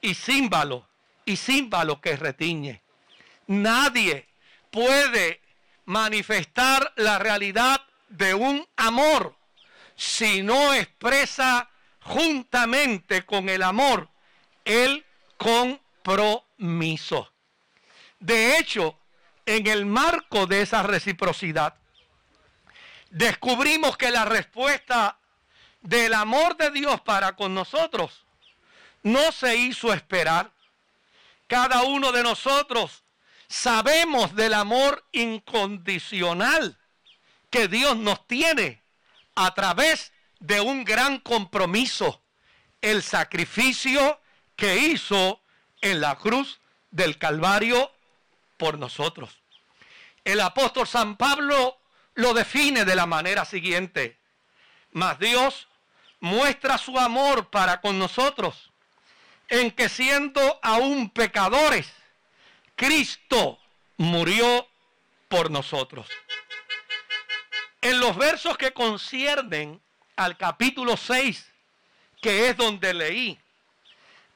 y 0.00 0.14
címbalo 0.14 0.88
y 1.24 1.36
címbalo 1.36 2.00
que 2.00 2.16
retiñe. 2.16 2.82
Nadie 3.46 4.28
puede 4.70 5.40
manifestar 5.84 6.92
la 6.96 7.18
realidad 7.18 7.82
de 8.08 8.34
un 8.34 8.66
amor 8.76 9.36
si 9.96 10.42
no 10.42 10.74
expresa 10.74 11.70
juntamente 12.00 13.24
con 13.24 13.48
el 13.48 13.62
amor 13.62 14.08
el 14.64 15.04
compromiso. 15.36 17.32
De 18.18 18.58
hecho, 18.58 18.98
en 19.46 19.66
el 19.66 19.86
marco 19.86 20.46
de 20.46 20.62
esa 20.62 20.82
reciprocidad, 20.82 21.74
descubrimos 23.12 23.98
que 23.98 24.10
la 24.10 24.24
respuesta 24.24 25.18
del 25.82 26.14
amor 26.14 26.56
de 26.56 26.70
Dios 26.70 27.00
para 27.02 27.36
con 27.36 27.54
nosotros 27.54 28.24
no 29.02 29.32
se 29.32 29.56
hizo 29.56 29.92
esperar. 29.92 30.50
Cada 31.46 31.82
uno 31.82 32.10
de 32.10 32.22
nosotros 32.22 33.04
sabemos 33.48 34.34
del 34.34 34.54
amor 34.54 35.04
incondicional 35.12 36.78
que 37.50 37.68
Dios 37.68 37.96
nos 37.98 38.26
tiene 38.26 38.82
a 39.34 39.52
través 39.52 40.12
de 40.40 40.62
un 40.62 40.82
gran 40.84 41.18
compromiso, 41.18 42.22
el 42.80 43.02
sacrificio 43.02 44.20
que 44.56 44.78
hizo 44.78 45.42
en 45.82 46.00
la 46.00 46.16
cruz 46.16 46.60
del 46.90 47.18
Calvario 47.18 47.92
por 48.56 48.78
nosotros. 48.78 49.42
El 50.24 50.40
apóstol 50.40 50.86
San 50.86 51.16
Pablo 51.16 51.81
lo 52.14 52.34
define 52.34 52.84
de 52.84 52.96
la 52.96 53.06
manera 53.06 53.44
siguiente. 53.44 54.18
Mas 54.90 55.18
Dios 55.18 55.68
muestra 56.20 56.78
su 56.78 56.98
amor 56.98 57.50
para 57.50 57.80
con 57.80 57.98
nosotros 57.98 58.70
en 59.48 59.70
que 59.70 59.88
siendo 59.88 60.58
aún 60.62 61.10
pecadores, 61.10 61.92
Cristo 62.74 63.58
murió 63.98 64.66
por 65.28 65.50
nosotros. 65.50 66.08
En 67.82 68.00
los 68.00 68.16
versos 68.16 68.56
que 68.56 68.72
conciernen 68.72 69.82
al 70.16 70.36
capítulo 70.36 70.96
6, 70.96 71.52
que 72.22 72.48
es 72.48 72.56
donde 72.56 72.94
leí, 72.94 73.38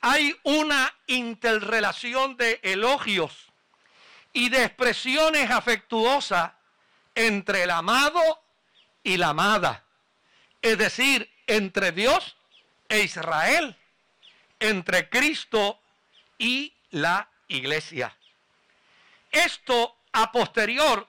hay 0.01 0.39
una 0.43 0.93
interrelación 1.07 2.37
de 2.37 2.61
elogios 2.63 3.47
y 4.33 4.51
de 4.51 4.65
expresiones 4.65 5.51
afectuosas 5.51 6.53
entre 7.17 7.65
el 7.65 7.71
amado 7.71 8.21
y 9.03 9.17
la 9.17 9.31
amada. 9.31 9.83
Es 10.63 10.79
decir, 10.79 11.29
entre 11.49 11.91
Dios 11.91 12.37
e 12.89 13.01
Israel, 13.01 13.77
entre 14.61 15.09
Cristo 15.09 15.81
y 16.39 16.73
la 16.91 17.29
iglesia. 17.49 18.17
Esto 19.33 19.97
a 20.13 20.31
posterior 20.31 21.09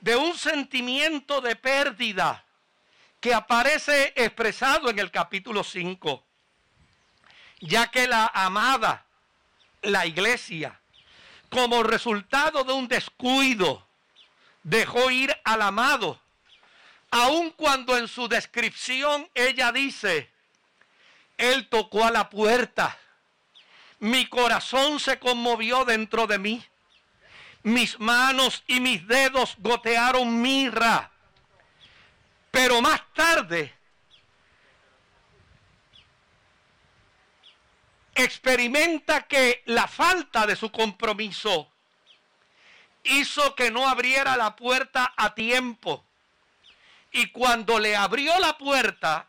de 0.00 0.16
un 0.16 0.36
sentimiento 0.36 1.40
de 1.40 1.56
pérdida 1.56 2.44
que 3.20 3.34
aparece 3.34 4.14
expresado 4.16 4.88
en 4.88 4.98
el 4.98 5.10
capítulo 5.10 5.62
5, 5.62 6.24
ya 7.60 7.90
que 7.90 8.08
la 8.08 8.30
amada, 8.32 9.04
la 9.82 10.06
iglesia, 10.06 10.80
como 11.50 11.82
resultado 11.82 12.64
de 12.64 12.72
un 12.72 12.88
descuido, 12.88 13.86
dejó 14.62 15.10
ir 15.10 15.36
al 15.44 15.62
amado, 15.62 16.20
aun 17.10 17.50
cuando 17.50 17.96
en 17.96 18.08
su 18.08 18.28
descripción 18.28 19.28
ella 19.34 19.72
dice, 19.72 20.30
él 21.36 21.68
tocó 21.68 22.04
a 22.04 22.10
la 22.10 22.28
puerta, 22.28 22.98
mi 23.98 24.26
corazón 24.26 25.00
se 25.00 25.18
conmovió 25.18 25.84
dentro 25.84 26.26
de 26.26 26.38
mí, 26.38 26.64
mis 27.62 27.98
manos 27.98 28.62
y 28.66 28.80
mis 28.80 29.06
dedos 29.06 29.56
gotearon 29.58 30.40
mirra, 30.40 31.10
pero 32.50 32.80
más 32.80 33.00
tarde 33.14 33.74
experimenta 38.14 39.22
que 39.22 39.62
la 39.66 39.86
falta 39.86 40.46
de 40.46 40.56
su 40.56 40.70
compromiso 40.70 41.70
hizo 43.04 43.54
que 43.54 43.70
no 43.70 43.88
abriera 43.88 44.36
la 44.36 44.56
puerta 44.56 45.12
a 45.16 45.34
tiempo. 45.34 46.04
Y 47.12 47.26
cuando 47.28 47.78
le 47.78 47.96
abrió 47.96 48.38
la 48.38 48.56
puerta, 48.56 49.26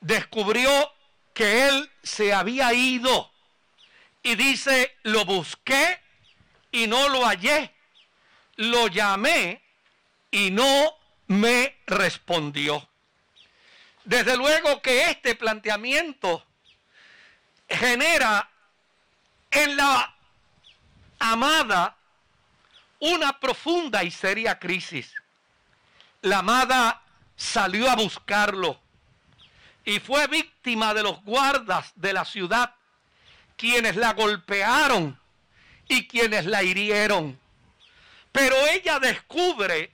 descubrió 0.00 0.92
que 1.34 1.68
él 1.68 1.90
se 2.02 2.32
había 2.32 2.72
ido. 2.72 3.30
Y 4.22 4.36
dice, 4.36 4.96
lo 5.02 5.24
busqué 5.24 6.00
y 6.70 6.86
no 6.86 7.08
lo 7.08 7.24
hallé. 7.24 7.74
Lo 8.56 8.86
llamé 8.88 9.62
y 10.30 10.50
no 10.50 10.94
me 11.26 11.78
respondió. 11.86 12.88
Desde 14.04 14.36
luego 14.36 14.82
que 14.82 15.10
este 15.10 15.34
planteamiento 15.34 16.44
genera 17.68 18.48
en 19.50 19.76
la 19.76 20.14
amada 21.18 21.96
una 23.02 23.40
profunda 23.40 24.04
y 24.04 24.12
seria 24.12 24.60
crisis. 24.60 25.12
La 26.20 26.38
amada 26.38 27.02
salió 27.34 27.90
a 27.90 27.96
buscarlo 27.96 28.78
y 29.84 29.98
fue 29.98 30.28
víctima 30.28 30.94
de 30.94 31.02
los 31.02 31.20
guardas 31.24 31.92
de 31.96 32.12
la 32.12 32.24
ciudad, 32.24 32.76
quienes 33.56 33.96
la 33.96 34.12
golpearon 34.12 35.18
y 35.88 36.06
quienes 36.06 36.46
la 36.46 36.62
hirieron. 36.62 37.36
Pero 38.30 38.54
ella 38.68 39.00
descubre, 39.00 39.92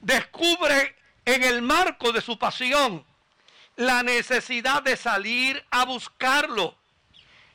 descubre 0.00 0.94
en 1.24 1.42
el 1.42 1.62
marco 1.62 2.12
de 2.12 2.20
su 2.20 2.38
pasión 2.38 3.02
la 3.76 4.02
necesidad 4.02 4.82
de 4.82 4.98
salir 4.98 5.64
a 5.70 5.86
buscarlo 5.86 6.76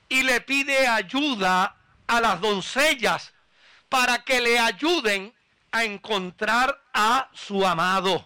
y 0.10 0.24
le 0.24 0.41
pide 0.41 0.88
ayuda 0.88 1.76
a 2.08 2.20
las 2.20 2.41
doncellas 2.41 3.32
para 3.91 4.23
que 4.23 4.39
le 4.39 4.58
ayuden 4.58 5.34
a 5.73 5.84
encontrar 5.84 6.82
a 6.93 7.30
su 7.34 7.67
amado. 7.67 8.25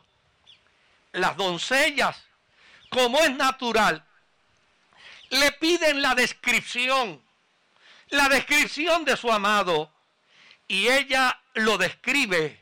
Las 1.11 1.35
doncellas, 1.37 2.23
como 2.91 3.17
es 3.17 3.35
natural, 3.35 4.05
le 5.31 5.51
piden 5.53 6.03
la 6.03 6.13
descripción, 6.13 7.19
la 8.09 8.29
descripción 8.29 9.05
de 9.05 9.17
su 9.17 9.31
amado, 9.31 9.91
y 10.67 10.87
ella 10.87 11.41
lo 11.55 11.79
describe 11.79 12.61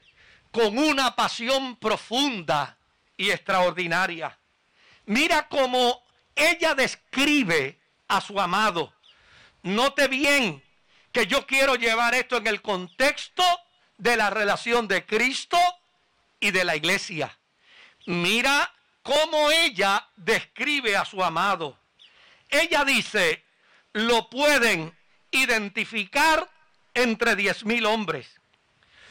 con 0.51 0.77
una 0.77 1.13
pasión 1.13 1.75
profunda 1.75 2.77
y 3.17 3.31
extraordinaria. 3.31 4.39
Mira 5.07 5.49
cómo 5.49 6.01
ella 6.33 6.73
describe 6.73 7.81
a 8.07 8.21
su 8.21 8.39
amado. 8.39 8.93
Note 9.61 10.07
bien 10.07 10.63
que 11.13 11.27
yo 11.27 11.45
quiero 11.45 11.75
llevar 11.75 12.15
esto 12.15 12.37
en 12.37 12.47
el 12.47 12.61
contexto 12.61 13.43
de 13.97 14.17
la 14.17 14.31
relación 14.31 14.87
de 14.87 15.05
Cristo 15.05 15.57
y 16.39 16.51
de 16.51 16.65
la 16.65 16.75
iglesia. 16.75 17.37
Mira 18.07 18.73
cómo 19.03 19.51
ella 19.51 20.09
describe 20.15 20.97
a 20.97 21.05
su 21.05 21.23
amado. 21.23 21.77
Ella 22.49 22.83
dice, 22.83 23.45
lo 23.93 24.29
pueden 24.29 24.97
identificar 25.31 26.49
entre 26.95 27.35
diez 27.35 27.63
mil 27.63 27.85
hombres. 27.85 28.41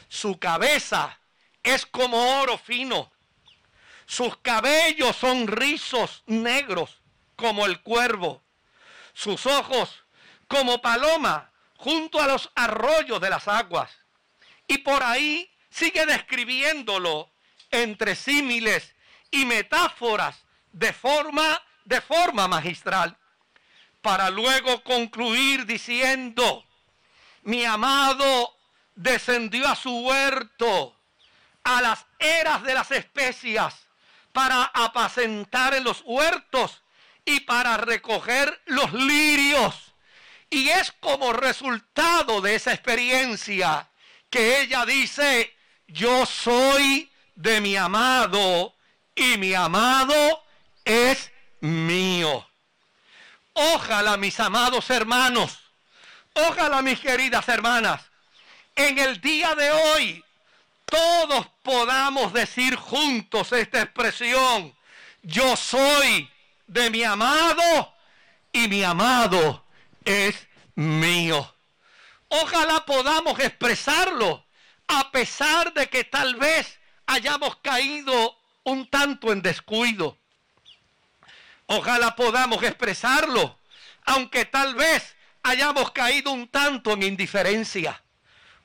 Su 0.09 0.37
cabeza 0.37 1.17
es 1.63 1.85
como 1.85 2.41
oro 2.41 2.57
fino. 2.57 3.11
Sus 4.05 4.35
cabellos 4.37 5.15
son 5.15 5.47
rizos 5.47 6.23
negros 6.27 7.01
como 7.37 7.65
el 7.65 7.81
cuervo. 7.81 8.43
Sus 9.13 9.45
ojos 9.45 10.03
como 10.47 10.81
paloma 10.81 11.52
junto 11.83 12.21
a 12.21 12.27
los 12.27 12.49
arroyos 12.55 13.19
de 13.19 13.29
las 13.29 13.45
aguas. 13.49 13.91
Y 14.67 14.77
por 14.77 15.03
ahí 15.03 15.51
sigue 15.69 16.05
describiéndolo 16.05 17.33
entre 17.71 18.15
símiles 18.15 18.95
y 19.29 19.43
metáforas 19.43 20.45
de 20.71 20.93
forma, 20.93 21.61
de 21.83 21.99
forma 21.99 22.47
magistral, 22.47 23.17
para 24.01 24.29
luego 24.29 24.81
concluir 24.83 25.65
diciendo, 25.65 26.65
mi 27.41 27.65
amado 27.65 28.55
descendió 28.95 29.67
a 29.67 29.75
su 29.75 29.93
huerto, 30.05 30.97
a 31.65 31.81
las 31.81 32.05
eras 32.17 32.63
de 32.63 32.75
las 32.75 32.91
especias, 32.91 33.89
para 34.31 34.63
apacentar 34.73 35.73
en 35.73 35.83
los 35.83 36.01
huertos 36.05 36.81
y 37.25 37.41
para 37.41 37.75
recoger 37.75 38.61
los 38.67 38.93
lirios. 38.93 39.92
Y 40.53 40.69
es 40.69 40.91
como 40.99 41.33
resultado 41.33 42.39
de 42.39 42.53
esa 42.53 42.73
experiencia 42.73 43.89
que 44.29 44.61
ella 44.61 44.85
dice, 44.85 45.51
yo 45.87 46.27
soy 46.27 47.11
de 47.33 47.59
mi 47.59 47.75
amado 47.75 48.75
y 49.15 49.39
mi 49.39 49.55
amado 49.55 50.13
es 50.85 51.31
mío. 51.59 52.47
Ojalá 53.53 54.15
mis 54.17 54.39
amados 54.39 54.91
hermanos, 54.91 55.57
ojalá 56.35 56.83
mis 56.83 56.99
queridas 56.99 57.49
hermanas, 57.49 58.03
en 58.75 58.99
el 58.99 59.19
día 59.21 59.55
de 59.55 59.71
hoy 59.71 60.23
todos 60.85 61.47
podamos 61.63 62.31
decir 62.31 62.75
juntos 62.75 63.51
esta 63.53 63.81
expresión, 63.81 64.71
yo 65.23 65.55
soy 65.57 66.29
de 66.67 66.91
mi 66.91 67.03
amado 67.03 67.95
y 68.51 68.67
mi 68.67 68.83
amado 68.83 69.62
es 70.05 70.47
mío. 70.75 71.55
Ojalá 72.29 72.85
podamos 72.85 73.39
expresarlo 73.39 74.45
a 74.87 75.11
pesar 75.11 75.73
de 75.73 75.87
que 75.87 76.03
tal 76.03 76.35
vez 76.35 76.79
hayamos 77.05 77.57
caído 77.57 78.37
un 78.63 78.89
tanto 78.89 79.31
en 79.31 79.41
descuido. 79.41 80.17
Ojalá 81.67 82.15
podamos 82.15 82.61
expresarlo, 82.63 83.59
aunque 84.05 84.45
tal 84.45 84.75
vez 84.75 85.15
hayamos 85.43 85.91
caído 85.91 86.31
un 86.31 86.47
tanto 86.47 86.91
en 86.93 87.03
indiferencia. 87.03 88.03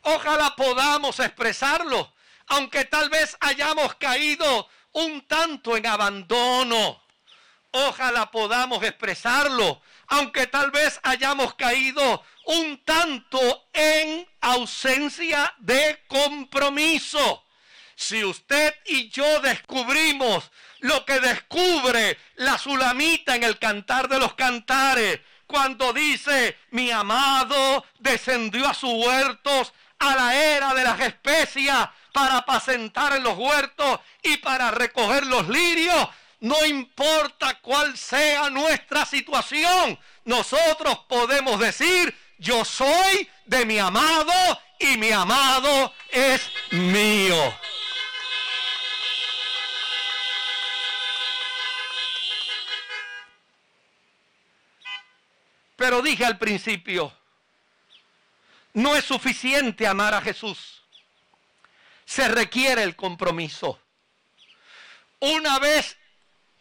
Ojalá 0.03 0.55
podamos 0.57 1.21
expresarlo, 1.21 2.13
aunque 2.47 2.85
tal 2.85 3.11
vez 3.11 3.37
hayamos 3.41 3.95
caído 3.97 4.69
un 4.93 5.27
tanto 5.27 5.77
en 5.77 5.87
abandono. 5.87 7.03
Ojalá 7.71 8.31
podamos 8.31 8.83
expresarlo, 8.83 9.83
aunque 10.09 10.47
tal 10.47 10.71
vez 10.71 10.99
hayamos 11.03 11.55
caído 11.55 12.23
un 12.47 12.83
tanto 12.85 13.69
en 13.73 14.27
ausencia 14.41 15.55
de 15.59 16.05
compromiso. 16.09 17.45
Si 17.95 18.25
usted 18.25 18.75
y 18.87 19.11
yo 19.11 19.41
descubrimos 19.41 20.51
lo 20.81 21.05
que 21.05 21.21
descubre 21.21 22.17
la 22.37 22.57
sulamita 22.57 23.35
en 23.35 23.43
el 23.43 23.59
cantar 23.59 24.09
de 24.09 24.19
los 24.19 24.35
cantares, 24.35 25.21
cuando 25.47 25.93
dice, 25.93 26.57
mi 26.71 26.91
amado 26.91 27.85
descendió 27.99 28.69
a 28.69 28.75
sus 28.75 28.93
huertos 28.93 29.73
a 29.99 30.15
la 30.15 30.37
era 30.37 30.75
de 30.75 30.85
las 30.85 31.01
especias 31.01 31.89
para 32.13 32.39
apacentar 32.39 33.17
en 33.17 33.23
los 33.23 33.37
huertos 33.37 34.01
y 34.23 34.37
para 34.39 34.71
recoger 34.71 35.27
los 35.27 35.49
lirios, 35.49 36.09
no 36.41 36.65
importa 36.65 37.59
cuál 37.61 37.97
sea 37.97 38.51
nuestra 38.51 39.05
situación, 39.05 39.99
nosotros 40.25 40.99
podemos 41.09 41.59
decir, 41.59 42.17
yo 42.39 42.65
soy 42.65 43.29
de 43.45 43.67
mi 43.67 43.79
amado 43.79 44.33
y 44.79 44.97
mi 44.97 45.11
amado 45.11 45.93
es 46.11 46.51
mío. 46.71 47.55
Pero 55.77 56.03
dije 56.03 56.25
al 56.25 56.39
principio, 56.39 57.13
no 58.73 58.97
es 58.97 59.05
suficiente 59.05 59.87
amar 59.87 60.15
a 60.15 60.21
Jesús. 60.21 60.83
Se 62.05 62.29
requiere 62.29 62.83
el 62.83 62.97
compromiso. 62.97 63.81
Una 65.21 65.59
vez 65.59 65.98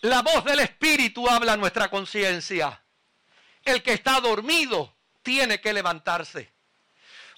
la 0.02 0.22
voz 0.22 0.44
del 0.44 0.60
Espíritu 0.60 1.28
habla 1.28 1.54
a 1.54 1.58
nuestra 1.58 1.90
conciencia. 1.90 2.84
El 3.64 3.82
que 3.82 3.94
está 3.94 4.20
dormido 4.22 4.96
tiene 5.24 5.60
que 5.60 5.74
levantarse. 5.74 6.54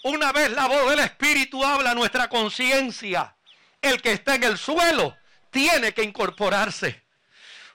Una 0.04 0.32
vez 0.32 0.52
la 0.52 0.68
voz 0.68 0.90
del 0.90 1.00
Espíritu 1.00 1.64
habla 1.64 1.92
a 1.92 1.96
nuestra 1.96 2.28
conciencia. 2.28 3.36
El 3.82 4.02
que 4.02 4.12
está 4.12 4.36
en 4.36 4.44
el 4.44 4.58
suelo 4.58 5.16
tiene 5.52 5.94
que 5.94 6.04
incorporarse. 6.04 7.06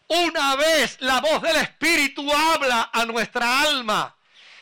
Una 0.08 0.54
vez 0.56 0.98
la 1.00 1.20
voz 1.20 1.40
del 1.42 1.56
Espíritu 1.56 2.30
habla 2.32 2.90
a 2.92 3.06
nuestra 3.06 3.62
alma. 3.62 4.16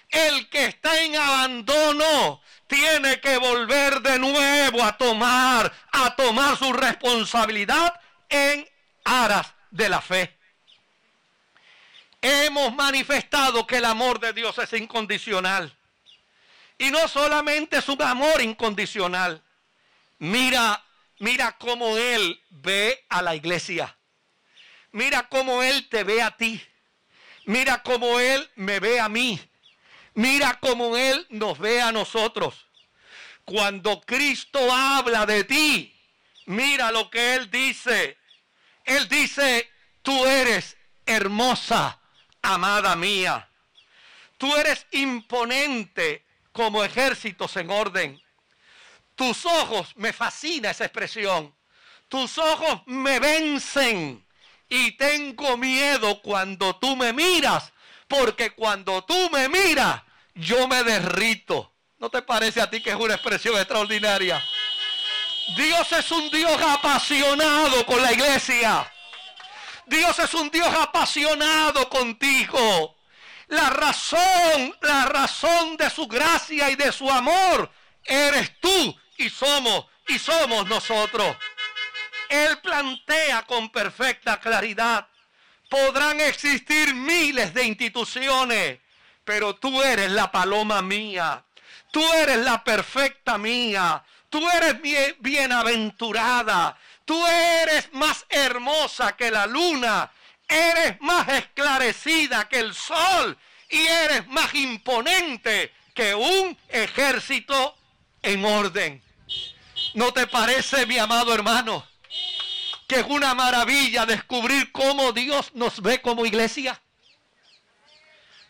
El 0.08 0.48
que 0.50 0.66
está 0.66 1.02
en 1.02 1.16
abandono 1.16 2.40
tiene 2.68 3.20
que 3.20 3.38
volver 3.38 4.00
de 4.02 4.18
nuevo 4.18 4.84
a 4.84 4.96
tomar, 4.96 5.72
a 5.90 6.14
tomar 6.14 6.56
su 6.56 6.72
responsabilidad 6.72 8.00
en 8.28 8.68
aras 9.04 9.52
de 9.72 9.88
la 9.88 10.00
fe. 10.00 10.38
Hemos 12.20 12.72
manifestado 12.74 13.66
que 13.66 13.78
el 13.78 13.84
amor 13.84 14.20
de 14.20 14.32
Dios 14.32 14.56
es 14.58 14.72
incondicional. 14.74 15.76
Y 16.78 16.90
no 16.90 17.08
solamente 17.08 17.78
es 17.78 17.88
un 17.88 18.00
amor 18.02 18.40
incondicional. 18.40 19.42
Mira, 20.18 20.84
mira 21.18 21.56
cómo 21.58 21.98
Él 21.98 22.40
ve 22.50 23.04
a 23.08 23.22
la 23.22 23.34
iglesia. 23.34 23.96
Mira 24.92 25.28
cómo 25.28 25.62
Él 25.62 25.88
te 25.88 26.04
ve 26.04 26.22
a 26.22 26.36
ti. 26.36 26.62
Mira 27.46 27.82
cómo 27.82 28.20
Él 28.20 28.48
me 28.54 28.78
ve 28.78 29.00
a 29.00 29.08
mí. 29.08 29.40
Mira 30.14 30.58
cómo 30.60 30.96
Él 30.96 31.26
nos 31.30 31.58
ve 31.58 31.80
a 31.80 31.90
nosotros. 31.90 32.66
Cuando 33.44 34.00
Cristo 34.02 34.72
habla 34.72 35.26
de 35.26 35.42
ti, 35.44 36.00
mira 36.46 36.92
lo 36.92 37.10
que 37.10 37.34
Él 37.34 37.50
dice. 37.50 38.21
Él 38.84 39.08
dice, 39.08 39.70
tú 40.02 40.26
eres 40.26 40.76
hermosa, 41.06 41.98
amada 42.42 42.96
mía. 42.96 43.48
Tú 44.38 44.54
eres 44.56 44.86
imponente 44.90 46.24
como 46.52 46.84
ejércitos 46.84 47.56
en 47.56 47.70
orden. 47.70 48.22
Tus 49.14 49.46
ojos, 49.46 49.92
me 49.96 50.12
fascina 50.12 50.70
esa 50.70 50.84
expresión. 50.84 51.54
Tus 52.08 52.38
ojos 52.38 52.82
me 52.86 53.18
vencen 53.20 54.26
y 54.68 54.92
tengo 54.92 55.56
miedo 55.56 56.20
cuando 56.22 56.76
tú 56.76 56.96
me 56.96 57.12
miras, 57.12 57.72
porque 58.08 58.50
cuando 58.50 59.04
tú 59.04 59.30
me 59.30 59.48
miras, 59.48 60.02
yo 60.34 60.66
me 60.66 60.82
derrito. 60.82 61.72
¿No 61.98 62.10
te 62.10 62.22
parece 62.22 62.60
a 62.60 62.68
ti 62.68 62.82
que 62.82 62.90
es 62.90 62.96
una 62.96 63.14
expresión 63.14 63.54
extraordinaria? 63.56 64.42
Dios 65.48 65.92
es 65.92 66.10
un 66.10 66.30
Dios 66.30 66.60
apasionado 66.62 67.84
con 67.84 68.00
la 68.00 68.12
iglesia. 68.12 68.90
Dios 69.86 70.18
es 70.18 70.32
un 70.34 70.50
Dios 70.50 70.72
apasionado 70.74 71.88
contigo. 71.88 72.96
La 73.48 73.68
razón, 73.70 74.74
la 74.80 75.04
razón 75.06 75.76
de 75.76 75.90
su 75.90 76.06
gracia 76.06 76.70
y 76.70 76.76
de 76.76 76.90
su 76.92 77.10
amor 77.10 77.70
eres 78.04 78.58
tú 78.60 78.96
y 79.18 79.28
somos 79.28 79.86
y 80.08 80.18
somos 80.18 80.66
nosotros. 80.66 81.36
Él 82.28 82.58
plantea 82.60 83.42
con 83.42 83.68
perfecta 83.68 84.40
claridad. 84.40 85.06
Podrán 85.68 86.20
existir 86.20 86.94
miles 86.94 87.52
de 87.52 87.64
instituciones, 87.64 88.80
pero 89.24 89.54
tú 89.54 89.82
eres 89.82 90.10
la 90.10 90.30
paloma 90.30 90.80
mía. 90.80 91.44
Tú 91.90 92.02
eres 92.14 92.38
la 92.38 92.64
perfecta 92.64 93.36
mía. 93.36 94.02
Tú 94.32 94.48
eres 94.48 94.80
bienaventurada. 95.18 96.78
Tú 97.04 97.26
eres 97.26 97.92
más 97.92 98.24
hermosa 98.30 99.14
que 99.14 99.30
la 99.30 99.44
luna. 99.44 100.10
Eres 100.48 100.98
más 101.02 101.28
esclarecida 101.28 102.48
que 102.48 102.60
el 102.60 102.74
sol. 102.74 103.36
Y 103.68 103.76
eres 103.76 104.26
más 104.28 104.54
imponente 104.54 105.74
que 105.94 106.14
un 106.14 106.56
ejército 106.70 107.76
en 108.22 108.42
orden. 108.46 109.02
¿No 109.92 110.14
te 110.14 110.26
parece, 110.26 110.86
mi 110.86 110.96
amado 110.96 111.34
hermano, 111.34 111.86
que 112.88 113.00
es 113.00 113.06
una 113.06 113.34
maravilla 113.34 114.06
descubrir 114.06 114.72
cómo 114.72 115.12
Dios 115.12 115.50
nos 115.52 115.82
ve 115.82 116.00
como 116.00 116.24
iglesia? 116.24 116.80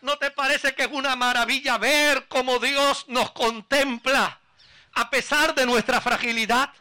¿No 0.01 0.17
te 0.17 0.31
parece 0.31 0.75
que 0.75 0.83
es 0.83 0.91
una 0.93 1.17
maravilla 1.17 1.77
ver 1.77 2.25
cómo 2.29 2.59
Dios 2.59 3.03
nos 3.09 3.31
contempla 3.31 4.39
a 4.93 5.09
pesar 5.09 5.55
de 5.55 5.65
nuestra 5.65 6.01
fragilidad, 6.01 6.71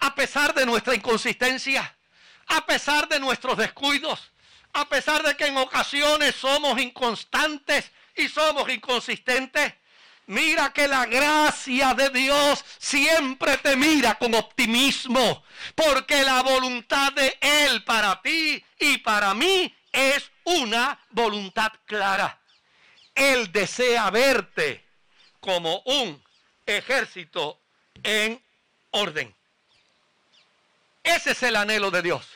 a 0.00 0.14
pesar 0.14 0.54
de 0.54 0.66
nuestra 0.66 0.94
inconsistencia, 0.94 1.96
a 2.48 2.66
pesar 2.66 3.08
de 3.08 3.20
nuestros 3.20 3.56
descuidos, 3.56 4.30
a 4.72 4.88
pesar 4.88 5.22
de 5.22 5.36
que 5.36 5.46
en 5.46 5.56
ocasiones 5.56 6.34
somos 6.34 6.78
inconstantes 6.80 7.90
y 8.14 8.28
somos 8.28 8.68
inconsistentes? 8.68 9.74
Mira 10.28 10.72
que 10.72 10.88
la 10.88 11.06
gracia 11.06 11.94
de 11.94 12.10
Dios 12.10 12.64
siempre 12.78 13.58
te 13.58 13.76
mira 13.76 14.16
con 14.18 14.34
optimismo, 14.34 15.44
porque 15.74 16.24
la 16.24 16.42
voluntad 16.42 17.12
de 17.12 17.38
Él 17.40 17.84
para 17.84 18.20
ti 18.22 18.62
y 18.80 18.98
para 18.98 19.34
mí 19.34 19.72
es 19.92 20.30
una 20.44 20.98
voluntad 21.10 21.72
clara. 21.86 22.40
Él 23.14 23.50
desea 23.52 24.10
verte 24.10 24.84
como 25.40 25.80
un 25.86 26.22
ejército 26.66 27.60
en 28.02 28.42
orden. 28.90 29.34
Ese 31.02 31.30
es 31.32 31.42
el 31.44 31.56
anhelo 31.56 31.90
de 31.90 32.02
Dios. 32.02 32.26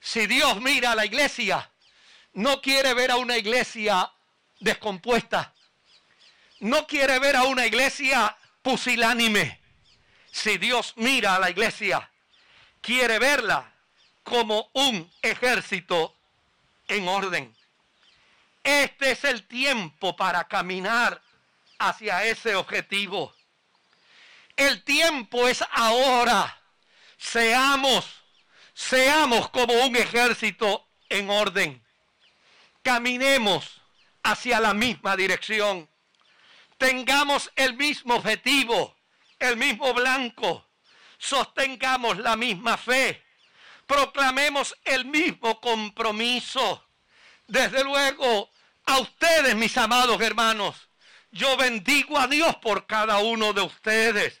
Si 0.00 0.26
Dios 0.26 0.60
mira 0.60 0.92
a 0.92 0.94
la 0.94 1.04
iglesia, 1.04 1.68
no 2.34 2.60
quiere 2.60 2.94
ver 2.94 3.10
a 3.10 3.16
una 3.16 3.36
iglesia 3.36 4.12
descompuesta. 4.60 5.52
No 6.60 6.86
quiere 6.86 7.18
ver 7.18 7.36
a 7.36 7.44
una 7.44 7.66
iglesia 7.66 8.36
pusilánime. 8.62 9.60
Si 10.30 10.58
Dios 10.58 10.92
mira 10.96 11.34
a 11.34 11.38
la 11.38 11.50
iglesia, 11.50 12.08
quiere 12.80 13.18
verla 13.18 13.72
como 14.22 14.70
un 14.74 15.10
ejército 15.22 16.14
en 16.88 17.08
orden. 17.08 17.54
Este 18.62 19.12
es 19.12 19.24
el 19.24 19.46
tiempo 19.46 20.16
para 20.16 20.44
caminar 20.44 21.20
hacia 21.78 22.24
ese 22.24 22.54
objetivo. 22.54 23.34
El 24.56 24.82
tiempo 24.84 25.48
es 25.48 25.62
ahora. 25.70 26.60
Seamos, 27.18 28.06
seamos 28.74 29.50
como 29.50 29.74
un 29.84 29.96
ejército 29.96 30.88
en 31.08 31.30
orden. 31.30 31.82
Caminemos 32.82 33.82
hacia 34.22 34.60
la 34.60 34.74
misma 34.74 35.16
dirección. 35.16 35.88
Tengamos 36.78 37.50
el 37.56 37.74
mismo 37.74 38.16
objetivo, 38.16 38.96
el 39.38 39.56
mismo 39.56 39.92
blanco. 39.94 40.66
Sostengamos 41.18 42.18
la 42.18 42.36
misma 42.36 42.76
fe. 42.76 43.22
Proclamemos 43.86 44.76
el 44.84 45.04
mismo 45.04 45.60
compromiso. 45.60 46.86
Desde 47.46 47.84
luego, 47.84 48.50
a 48.86 48.98
ustedes, 48.98 49.54
mis 49.54 49.76
amados 49.78 50.20
hermanos, 50.20 50.85
yo 51.30 51.56
bendigo 51.56 52.18
a 52.18 52.26
Dios 52.26 52.56
por 52.56 52.86
cada 52.86 53.18
uno 53.18 53.52
de 53.52 53.62
ustedes. 53.62 54.40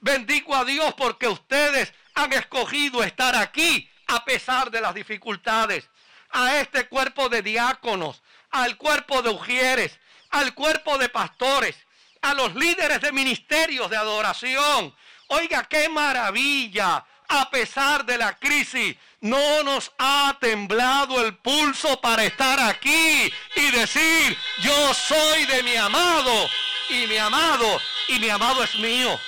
Bendigo 0.00 0.54
a 0.54 0.64
Dios 0.64 0.94
porque 0.94 1.28
ustedes 1.28 1.92
han 2.14 2.32
escogido 2.32 3.02
estar 3.02 3.34
aquí 3.36 3.88
a 4.06 4.24
pesar 4.24 4.70
de 4.70 4.80
las 4.80 4.94
dificultades. 4.94 5.88
A 6.30 6.60
este 6.60 6.88
cuerpo 6.88 7.28
de 7.28 7.42
diáconos, 7.42 8.22
al 8.50 8.76
cuerpo 8.76 9.22
de 9.22 9.30
ujieres, 9.30 9.98
al 10.30 10.54
cuerpo 10.54 10.98
de 10.98 11.08
pastores, 11.08 11.76
a 12.20 12.34
los 12.34 12.54
líderes 12.54 13.00
de 13.00 13.12
ministerios 13.12 13.88
de 13.88 13.96
adoración. 13.96 14.94
Oiga, 15.28 15.64
qué 15.64 15.88
maravilla. 15.88 17.04
A 17.28 17.50
pesar 17.50 18.04
de 18.04 18.18
la 18.18 18.36
crisis, 18.38 18.96
no 19.24 19.62
nos 19.62 19.90
ha 19.96 20.36
temblado 20.38 21.24
el 21.24 21.34
pulso 21.38 21.98
para 22.02 22.24
estar 22.24 22.60
aquí 22.60 23.32
y 23.56 23.70
decir, 23.70 24.36
yo 24.60 24.92
soy 24.92 25.46
de 25.46 25.62
mi 25.62 25.74
amado 25.76 26.46
y 26.90 27.06
mi 27.06 27.16
amado 27.16 27.80
y 28.08 28.18
mi 28.18 28.28
amado 28.28 28.62
es 28.62 28.74
mío. 28.74 29.18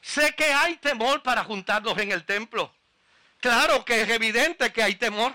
Sé 0.00 0.36
que 0.36 0.44
hay 0.52 0.76
temor 0.76 1.24
para 1.24 1.42
juntarnos 1.42 1.98
en 1.98 2.12
el 2.12 2.24
templo. 2.24 2.72
Claro 3.40 3.84
que 3.84 4.02
es 4.02 4.08
evidente 4.08 4.72
que 4.72 4.80
hay 4.80 4.94
temor. 4.94 5.34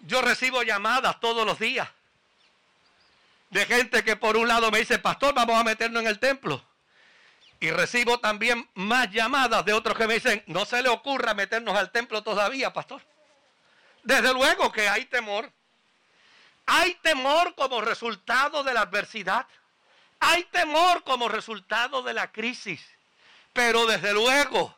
Yo 0.00 0.20
recibo 0.20 0.64
llamadas 0.64 1.20
todos 1.20 1.46
los 1.46 1.60
días 1.60 1.88
de 3.50 3.64
gente 3.66 4.02
que 4.02 4.16
por 4.16 4.36
un 4.36 4.48
lado 4.48 4.72
me 4.72 4.80
dice, 4.80 4.98
pastor, 4.98 5.32
vamos 5.32 5.56
a 5.60 5.62
meternos 5.62 6.02
en 6.02 6.08
el 6.08 6.18
templo. 6.18 6.67
Y 7.60 7.70
recibo 7.70 8.20
también 8.20 8.68
más 8.74 9.10
llamadas 9.10 9.64
de 9.64 9.72
otros 9.72 9.96
que 9.96 10.06
me 10.06 10.14
dicen, 10.14 10.42
no 10.46 10.64
se 10.64 10.82
le 10.82 10.88
ocurra 10.88 11.34
meternos 11.34 11.76
al 11.76 11.90
templo 11.90 12.22
todavía, 12.22 12.72
pastor. 12.72 13.02
Desde 14.04 14.32
luego 14.32 14.70
que 14.70 14.88
hay 14.88 15.06
temor. 15.06 15.52
Hay 16.66 16.94
temor 17.02 17.54
como 17.56 17.80
resultado 17.80 18.62
de 18.62 18.74
la 18.74 18.82
adversidad. 18.82 19.46
Hay 20.20 20.44
temor 20.44 21.02
como 21.02 21.28
resultado 21.28 22.02
de 22.02 22.14
la 22.14 22.30
crisis. 22.30 22.80
Pero 23.52 23.86
desde 23.86 24.12
luego, 24.12 24.76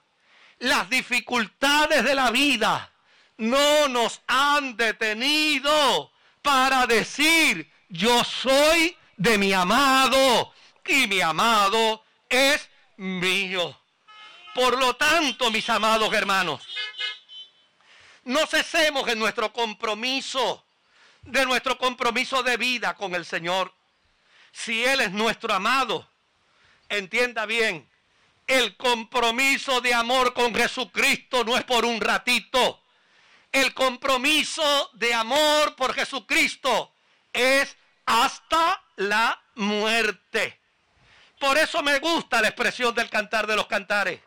las 0.58 0.88
dificultades 0.88 2.02
de 2.02 2.14
la 2.14 2.30
vida 2.30 2.90
no 3.36 3.88
nos 3.88 4.22
han 4.26 4.76
detenido 4.76 6.12
para 6.40 6.86
decir, 6.86 7.70
yo 7.88 8.24
soy 8.24 8.96
de 9.16 9.36
mi 9.36 9.52
amado 9.52 10.54
y 10.86 11.06
mi 11.06 11.20
amado 11.20 12.02
es 12.28 12.69
mío. 13.00 13.80
Por 14.54 14.78
lo 14.78 14.94
tanto, 14.94 15.50
mis 15.50 15.68
amados 15.70 16.12
hermanos, 16.12 16.62
no 18.24 18.46
cesemos 18.46 19.08
en 19.08 19.18
nuestro 19.18 19.52
compromiso, 19.52 20.66
de 21.22 21.46
nuestro 21.46 21.78
compromiso 21.78 22.42
de 22.42 22.58
vida 22.58 22.94
con 22.94 23.14
el 23.14 23.24
Señor. 23.24 23.72
Si 24.52 24.84
Él 24.84 25.00
es 25.00 25.12
nuestro 25.12 25.54
amado, 25.54 26.06
entienda 26.90 27.46
bien, 27.46 27.88
el 28.46 28.76
compromiso 28.76 29.80
de 29.80 29.94
amor 29.94 30.34
con 30.34 30.54
Jesucristo 30.54 31.42
no 31.44 31.56
es 31.56 31.64
por 31.64 31.86
un 31.86 32.00
ratito. 32.00 32.82
El 33.50 33.72
compromiso 33.72 34.90
de 34.94 35.14
amor 35.14 35.74
por 35.74 35.94
Jesucristo 35.94 36.92
es 37.32 37.76
hasta 38.04 38.82
la 38.96 39.40
muerte. 39.54 40.59
Por 41.40 41.56
eso 41.56 41.82
me 41.82 41.98
gusta 42.00 42.42
la 42.42 42.48
expresión 42.48 42.94
del 42.94 43.08
cantar 43.08 43.46
de 43.46 43.56
los 43.56 43.66
cantares. 43.66 44.20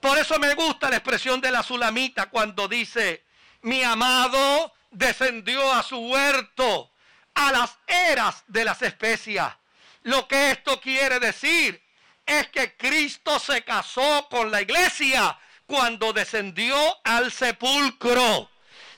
Por 0.00 0.18
eso 0.18 0.36
me 0.40 0.54
gusta 0.54 0.90
la 0.90 0.96
expresión 0.96 1.40
de 1.40 1.52
la 1.52 1.62
sulamita 1.62 2.28
cuando 2.28 2.66
dice, 2.66 3.24
mi 3.62 3.84
amado 3.84 4.74
descendió 4.90 5.72
a 5.72 5.84
su 5.84 5.96
huerto, 5.96 6.90
a 7.34 7.52
las 7.52 7.78
eras 7.86 8.42
de 8.48 8.64
las 8.64 8.82
especias. 8.82 9.54
Lo 10.02 10.26
que 10.26 10.50
esto 10.50 10.80
quiere 10.80 11.20
decir 11.20 11.80
es 12.26 12.48
que 12.48 12.76
Cristo 12.76 13.38
se 13.38 13.62
casó 13.62 14.26
con 14.28 14.50
la 14.50 14.60
iglesia 14.60 15.38
cuando 15.66 16.12
descendió 16.12 16.76
al 17.04 17.30
sepulcro. 17.30 18.50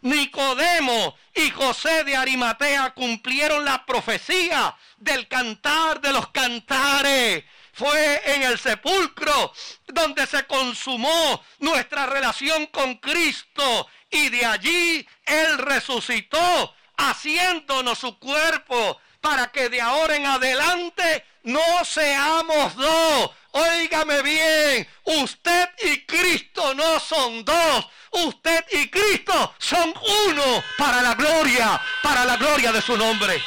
Nicodemo 0.03 1.17
y 1.35 1.51
José 1.51 2.05
de 2.05 2.17
Arimatea 2.17 2.95
cumplieron 2.95 3.65
la 3.65 3.85
profecía 3.87 4.77
del 4.97 5.29
cantar 5.29 6.01
de 6.01 6.13
los 6.13 6.29
cantares. 6.29 7.45
Fue 7.73 8.35
en 8.35 8.43
el 8.43 8.59
sepulcro 8.59 9.53
donde 9.87 10.27
se 10.27 10.47
consumó 10.47 11.43
nuestra 11.59 12.07
relación 12.07 12.67
con 12.67 12.97
Cristo 12.97 13.89
y 14.11 14.29
de 14.29 14.45
allí 14.45 15.07
Él 15.25 15.59
resucitó 15.59 16.75
haciéndonos 16.97 17.99
su 17.99 18.19
cuerpo 18.19 19.01
para 19.21 19.51
que 19.53 19.69
de 19.69 19.81
ahora 19.81 20.17
en 20.17 20.27
adelante 20.27 21.25
no 21.45 21.85
seamos 21.85 22.75
dos. 22.77 23.31
Óigame 23.55 24.23
bien, 24.23 24.89
usted 25.05 25.69
y 25.83 26.07
Cristo 26.07 26.75
no 26.75 26.99
son 27.01 27.45
dos. 27.45 27.87
Usted 28.13 28.65
y 28.73 28.89
Cristo 28.89 29.55
son 29.59 29.95
uno 30.29 30.65
para 30.79 31.03
la 31.03 31.15
gloria, 31.15 31.81
para 32.03 32.25
la 32.25 32.37
gloria 32.37 32.73
de 32.73 32.83
su 32.83 32.97
nombre. 32.97 33.43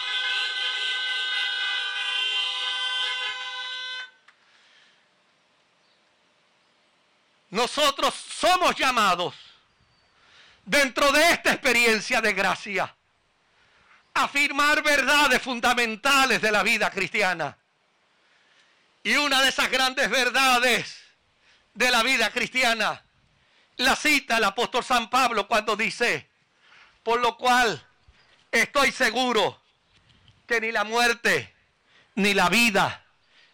Nosotros 7.50 8.14
somos 8.14 8.76
llamados 8.76 9.34
dentro 10.66 11.12
de 11.12 11.32
esta 11.32 11.54
experiencia 11.54 12.22
de 12.22 12.34
gracia 12.34 12.96
afirmar 14.16 14.82
verdades 14.82 15.42
fundamentales 15.42 16.42
de 16.42 16.52
la 16.52 16.64
vida 16.64 16.90
cristiana. 16.90 17.56
Y 19.06 19.18
una 19.18 19.44
de 19.44 19.50
esas 19.50 19.70
grandes 19.70 20.10
verdades 20.10 20.98
de 21.76 21.92
la 21.92 22.02
vida 22.02 22.32
cristiana 22.32 23.04
la 23.78 23.96
cita 23.96 24.38
el 24.38 24.44
apóstol 24.46 24.84
San 24.84 25.12
Pablo 25.12 25.48
cuando 25.48 25.76
dice, 25.76 26.28
por 27.04 27.20
lo 27.20 27.38
cual 27.38 27.86
estoy 28.52 28.92
seguro 28.92 29.62
que 30.48 30.60
ni 30.60 30.72
la 30.72 30.86
muerte, 30.86 31.54
ni 32.16 32.34
la 32.34 32.50
vida, 32.50 33.06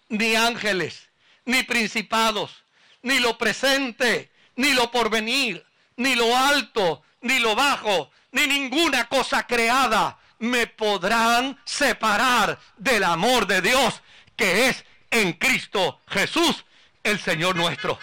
ni 0.08 0.38
ángeles, 0.38 1.10
ni 1.44 1.64
principados, 1.64 2.64
ni 3.02 3.20
lo 3.20 3.38
presente, 3.38 4.32
ni 4.56 4.74
lo 4.74 4.90
porvenir, 4.90 5.66
ni 5.98 6.16
lo 6.16 6.34
alto, 6.34 7.04
ni 7.20 7.40
lo 7.40 7.56
bajo, 7.56 8.10
ni 8.32 8.48
ninguna 8.48 9.10
cosa 9.10 9.46
creada 9.46 10.18
me 10.40 10.68
podrán 10.68 11.60
separar 11.66 12.58
del 12.78 13.04
amor 13.04 13.48
de 13.48 13.62
Dios 13.62 14.02
que 14.38 14.70
es 14.70 14.86
en 15.12 15.34
Cristo 15.34 16.02
Jesús, 16.08 16.64
el 17.04 17.20
Señor 17.20 17.56
nuestro. 17.56 18.00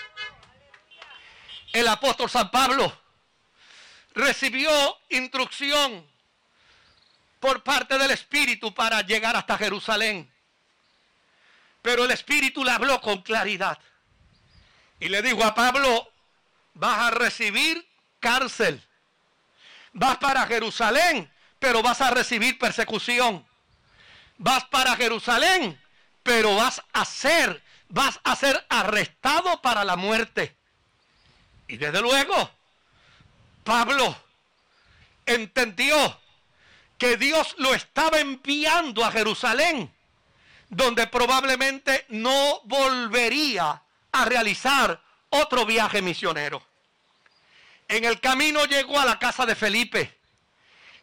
El 1.73 1.89
apóstol 1.89 2.31
San 2.31 2.51
Pablo 2.51 2.97
recibió 4.15 4.71
instrucción 5.09 6.07
por 7.41 7.63
parte 7.63 7.99
del 7.99 8.11
Espíritu 8.11 8.75
para 8.75 9.01
llegar 9.03 9.37
hasta 9.37 9.59
Jerusalén. 9.59 10.31
Pero 11.83 12.05
el 12.05 12.11
Espíritu 12.11 12.65
le 12.65 12.73
habló 12.73 13.01
con 13.01 13.23
claridad. 13.23 13.79
Y 15.01 15.09
le 15.09 15.23
dijo 15.23 15.45
a 15.45 15.55
Pablo, 15.55 16.11
vas 16.75 16.99
a 16.99 17.11
recibir 17.11 17.89
cárcel. 18.19 18.83
Vas 19.93 20.19
para 20.19 20.47
Jerusalén, 20.47 21.31
pero 21.59 21.83
vas 21.83 22.01
a 22.01 22.11
recibir 22.11 22.59
persecución. 22.59 23.47
Vas 24.39 24.65
para 24.67 24.97
Jerusalén, 24.97 25.81
pero 26.29 26.57
vas 26.57 26.83
a 26.93 27.07
ser, 27.07 27.63
vas 27.89 28.21
a 28.23 28.37
ser 28.37 28.63
arrestado 28.69 29.63
para 29.63 29.83
la 29.83 29.97
muerte. 29.97 30.55
Y 31.67 31.79
desde 31.79 32.03
luego, 32.03 32.51
Pablo 33.65 34.15
entendió 35.25 36.21
que 36.99 37.17
Dios 37.17 37.55
lo 37.57 37.73
estaba 37.73 38.21
enviando 38.21 39.07
a 39.07 39.11
Jerusalén, 39.11 39.91
donde 40.69 41.07
probablemente 41.07 42.05
no 42.11 42.61
volvería 42.65 43.81
a 44.13 44.25
realizar 44.27 45.01
otro 45.31 45.65
viaje 45.65 46.03
misionero. 46.03 46.63
En 47.89 48.05
el 48.05 48.21
camino 48.21 48.67
llegó 48.67 49.01
a 49.01 49.07
la 49.07 49.19
casa 49.19 49.47
de 49.47 49.57
Felipe 49.57 50.15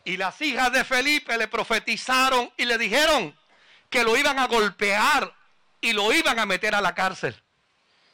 y 0.03 0.17
las 0.17 0.39
hijas 0.41 0.71
de 0.71 0.83
Felipe 0.83 1.35
le 1.35 1.47
profetizaron 1.47 2.53
y 2.57 2.65
le 2.65 2.77
dijeron 2.77 3.35
que 3.89 4.03
lo 4.03 4.15
iban 4.17 4.39
a 4.39 4.47
golpear 4.47 5.33
y 5.81 5.93
lo 5.93 6.11
iban 6.13 6.39
a 6.39 6.45
meter 6.45 6.75
a 6.75 6.81
la 6.81 6.95
cárcel. 6.95 7.35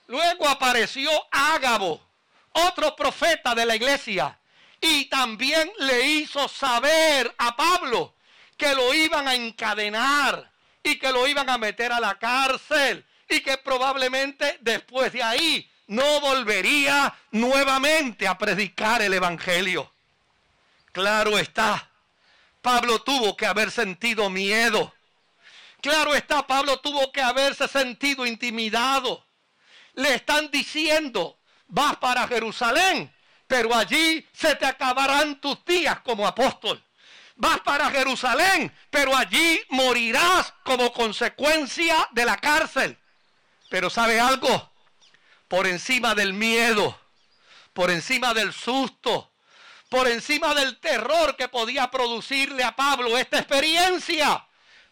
Luego 0.08 0.48
apareció 0.48 1.10
Ágabo, 1.32 2.02
otro 2.52 2.96
profeta 2.96 3.56
de 3.56 3.66
la 3.66 3.76
iglesia, 3.76 4.38
y 4.82 5.06
también 5.06 5.72
le 5.80 6.06
hizo 6.08 6.48
saber 6.48 7.34
a 7.38 7.56
Pablo 7.56 8.16
que 8.58 8.74
lo 8.76 8.94
iban 8.94 9.28
a 9.28 9.36
encadenar 9.36 10.52
y 10.84 10.98
que 10.98 11.12
lo 11.12 11.28
iban 11.28 11.50
a 11.50 11.58
meter 11.58 11.94
a 11.94 12.00
la 12.00 12.18
cárcel 12.18 13.06
y 13.30 13.40
que 13.40 13.58
probablemente 13.58 14.58
después 14.62 15.14
de 15.14 15.24
ahí 15.24 15.72
no 15.88 16.20
volvería 16.20 17.14
nuevamente 17.32 18.28
a 18.28 18.38
predicar 18.38 19.02
el 19.02 19.14
Evangelio. 19.14 19.92
Claro 20.92 21.38
está, 21.38 21.90
Pablo 22.62 23.02
tuvo 23.02 23.38
que 23.38 23.46
haber 23.46 23.72
sentido 23.72 24.30
miedo. 24.30 24.94
Claro 25.82 26.14
está, 26.14 26.46
Pablo 26.46 26.80
tuvo 26.80 27.12
que 27.12 27.22
haberse 27.22 27.68
sentido 27.68 28.26
intimidado. 28.26 29.26
Le 29.94 30.16
están 30.16 30.52
diciendo, 30.52 31.40
vas 31.68 31.98
para 31.98 32.28
Jerusalén, 32.28 33.14
pero 33.48 33.76
allí 33.76 34.26
se 34.32 34.56
te 34.56 34.66
acabarán 34.66 35.42
tus 35.42 35.66
días 35.66 36.00
como 36.02 36.28
apóstol. 36.28 36.84
Vas 37.36 37.60
para 37.62 37.90
Jerusalén, 37.90 38.72
pero 38.92 39.16
allí 39.18 39.60
morirás 39.70 40.54
como 40.64 40.94
consecuencia 40.94 42.08
de 42.12 42.26
la 42.26 42.38
cárcel. 42.38 42.98
Pero 43.70 43.90
¿sabe 43.90 44.20
algo? 44.20 44.72
Por 45.48 45.66
encima 45.66 46.14
del 46.14 46.34
miedo, 46.34 46.98
por 47.74 47.90
encima 47.90 48.34
del 48.34 48.54
susto, 48.54 49.34
por 49.90 50.08
encima 50.08 50.54
del 50.54 50.80
terror 50.80 51.36
que 51.36 51.48
podía 51.48 51.90
producirle 51.90 52.64
a 52.64 52.76
Pablo 52.76 53.18
esta 53.18 53.40
experiencia, 53.40 54.46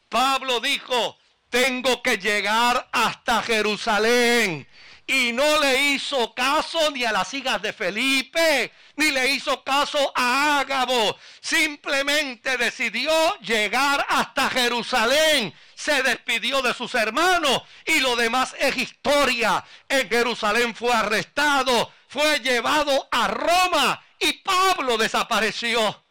Pablo 0.10 0.60
dijo, 0.60 1.18
tengo 1.50 2.02
que 2.02 2.18
llegar 2.18 2.90
hasta 2.92 3.42
Jerusalén 3.44 4.68
y 5.10 5.32
no 5.34 5.60
le 5.60 5.94
hizo 5.94 6.36
caso 6.36 6.92
ni 6.92 7.04
a 7.04 7.12
las 7.12 7.34
hijas 7.34 7.60
de 7.64 7.74
Felipe, 7.74 8.72
ni 8.96 9.10
le 9.10 9.32
hizo 9.32 9.64
caso 9.64 10.12
a 10.16 10.60
Ágabo. 10.60 11.18
Simplemente 11.42 12.58
decidió 12.58 13.12
llegar 13.40 14.06
hasta 14.08 14.52
Jerusalén. 14.52 15.52
Se 15.74 16.04
despidió 16.04 16.62
de 16.62 16.76
sus 16.76 16.94
hermanos 16.94 17.64
y 17.88 18.02
lo 18.02 18.16
demás 18.16 18.56
es 18.60 18.78
historia. 18.78 19.66
En 19.88 20.08
Jerusalén 20.08 20.76
fue 20.76 20.94
arrestado, 20.94 21.92
fue 22.08 22.40
llevado 22.42 23.08
a 23.12 23.30
Roma 23.30 24.04
y 24.20 24.34
Pablo 24.34 24.96
desapareció. 24.96 26.04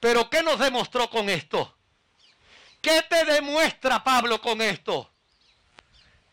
Pero 0.00 0.28
¿qué 0.28 0.42
nos 0.42 0.58
demostró 0.58 1.08
con 1.08 1.30
esto? 1.30 1.76
¿Qué 2.84 3.00
te 3.08 3.24
demuestra 3.24 4.04
Pablo 4.04 4.42
con 4.42 4.60
esto? 4.60 5.10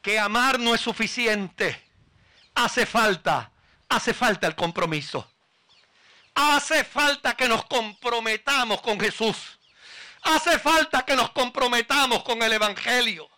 Que 0.01 0.19
amar 0.19 0.59
no 0.59 0.75
es 0.75 0.81
suficiente 0.81 1.81
hace 2.55 2.85
falta, 2.85 3.49
hace 3.87 4.13
falta 4.13 4.47
el 4.47 4.55
compromiso. 4.55 5.31
Hace 6.35 6.83
falta 6.83 7.37
que 7.37 7.47
nos 7.47 7.63
comprometamos 7.67 8.81
con 8.81 8.99
Jesús. 8.99 9.37
Hace 10.23 10.59
falta 10.59 11.05
que 11.05 11.15
nos 11.15 11.31
comprometamos 11.31 12.21
con 12.23 12.43
el 12.43 12.51
Evangelio. 12.51 13.29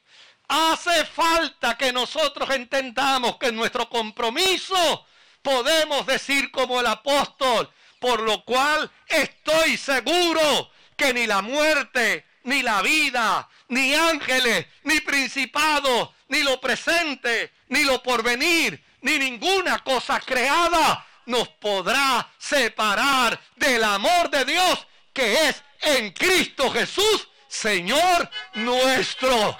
Hace 0.48 1.06
falta 1.06 1.78
que 1.78 1.94
nosotros 1.94 2.50
entendamos 2.50 3.38
que 3.38 3.50
en 3.50 3.56
nuestro 3.56 3.88
compromiso 3.90 5.06
podemos 5.44 6.08
decir 6.08 6.50
como 6.50 6.80
el 6.80 6.88
apóstol, 6.88 7.72
por 8.00 8.22
lo 8.22 8.44
cual 8.44 8.90
estoy 9.06 9.78
seguro 9.78 10.72
que 10.98 11.14
ni 11.14 11.28
la 11.28 11.44
muerte, 11.44 12.33
ni 12.44 12.62
la 12.62 12.82
vida, 12.82 13.48
ni 13.70 13.94
ángeles, 13.94 14.66
ni 14.84 15.00
principados, 15.02 16.10
ni 16.28 16.44
lo 16.44 16.60
presente, 16.60 17.54
ni 17.70 17.84
lo 17.84 18.02
porvenir, 18.02 18.84
ni 19.02 19.18
ninguna 19.20 19.80
cosa 19.80 20.20
creada 20.20 21.06
nos 21.26 21.48
podrá 21.48 22.30
separar 22.38 23.40
del 23.56 23.84
amor 23.84 24.30
de 24.30 24.46
Dios 24.46 24.88
que 25.14 25.50
es 25.50 25.64
en 25.82 26.12
Cristo 26.12 26.72
Jesús, 26.72 27.28
Señor 27.48 28.30
nuestro. 28.56 29.58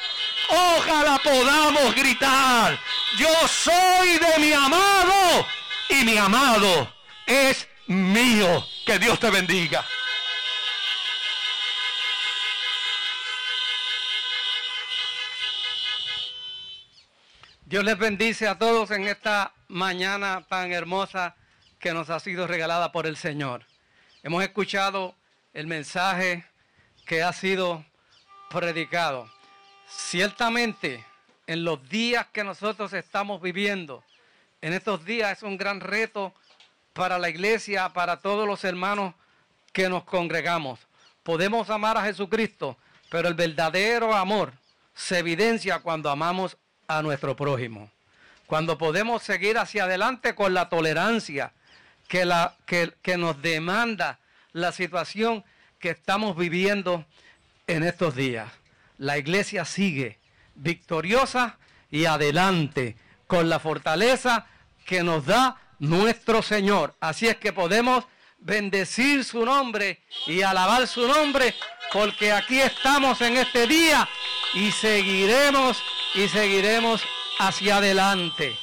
Ojalá 0.50 1.20
podamos 1.20 1.96
gritar, 1.96 2.80
yo 3.18 3.48
soy 3.48 4.18
de 4.18 4.40
mi 4.40 4.52
amado 4.52 5.46
y 5.90 6.04
mi 6.04 6.18
amado 6.18 6.92
es 7.26 7.68
mío. 7.88 8.66
Que 8.86 9.00
Dios 9.00 9.18
te 9.20 9.30
bendiga. 9.30 9.86
Dios 17.74 17.84
les 17.84 17.98
bendice 17.98 18.48
a 18.48 18.60
todos 18.60 18.92
en 18.92 19.08
esta 19.08 19.52
mañana 19.68 20.46
tan 20.48 20.72
hermosa 20.72 21.36
que 21.80 21.92
nos 21.92 22.12
ha 22.12 22.20
sido 22.20 22.46
regalada 22.46 22.92
por 22.92 23.08
el 23.08 23.18
Señor. 23.18 23.66
Hemos 24.22 24.44
escuchado 24.44 25.16
el 25.56 25.66
mensaje 25.66 26.46
que 27.08 27.24
ha 27.24 27.34
sido 27.34 27.84
predicado. 28.52 29.28
Ciertamente, 29.88 31.04
en 31.48 31.64
los 31.64 31.90
días 31.90 32.28
que 32.32 32.44
nosotros 32.44 32.94
estamos 32.94 33.42
viviendo, 33.42 34.04
en 34.62 34.74
estos 34.74 35.04
días 35.04 35.40
es 35.40 35.42
un 35.42 35.58
gran 35.58 35.80
reto 35.80 36.32
para 36.94 37.18
la 37.18 37.30
iglesia, 37.32 37.90
para 37.90 38.20
todos 38.20 38.46
los 38.46 38.64
hermanos 38.66 39.16
que 39.72 39.90
nos 39.90 40.04
congregamos. 40.04 40.80
Podemos 41.24 41.72
amar 41.72 41.98
a 41.98 42.04
Jesucristo, 42.04 42.78
pero 43.10 43.28
el 43.28 43.34
verdadero 43.34 44.14
amor 44.14 44.54
se 44.94 45.18
evidencia 45.18 45.80
cuando 45.80 46.12
amamos 46.12 46.56
a 46.98 47.02
nuestro 47.02 47.36
prójimo. 47.36 47.90
Cuando 48.48 48.78
podemos 48.78 49.24
seguir 49.24 49.58
hacia 49.58 49.86
adelante 49.86 50.36
con 50.36 50.54
la 50.54 50.70
tolerancia 50.70 51.54
que, 52.08 52.26
la, 52.26 52.56
que, 52.66 52.94
que 53.02 53.18
nos 53.18 53.42
demanda 53.42 54.20
la 54.52 54.72
situación 54.72 55.44
que 55.80 55.90
estamos 55.92 56.38
viviendo 56.38 57.06
en 57.68 57.84
estos 57.84 58.16
días. 58.16 58.52
La 58.98 59.18
iglesia 59.18 59.66
sigue 59.66 60.20
victoriosa 60.56 61.58
y 61.90 62.06
adelante 62.06 62.96
con 63.28 63.50
la 63.50 63.60
fortaleza 63.60 64.46
que 64.86 65.04
nos 65.04 65.26
da 65.26 65.58
nuestro 65.80 66.42
Señor. 66.42 66.96
Así 67.00 67.28
es 67.28 67.38
que 67.38 67.54
podemos 67.54 68.06
bendecir 68.44 69.24
su 69.24 69.46
nombre 69.46 70.02
y 70.28 70.42
alabar 70.42 70.86
su 70.88 71.08
nombre 71.08 71.56
porque 71.92 72.32
aquí 72.32 72.60
estamos 72.60 73.22
en 73.22 73.38
este 73.38 73.68
día 73.68 74.08
y 74.54 74.72
seguiremos 74.72 75.82
y 76.16 76.28
seguiremos 76.28 77.04
hacia 77.40 77.78
adelante. 77.78 78.56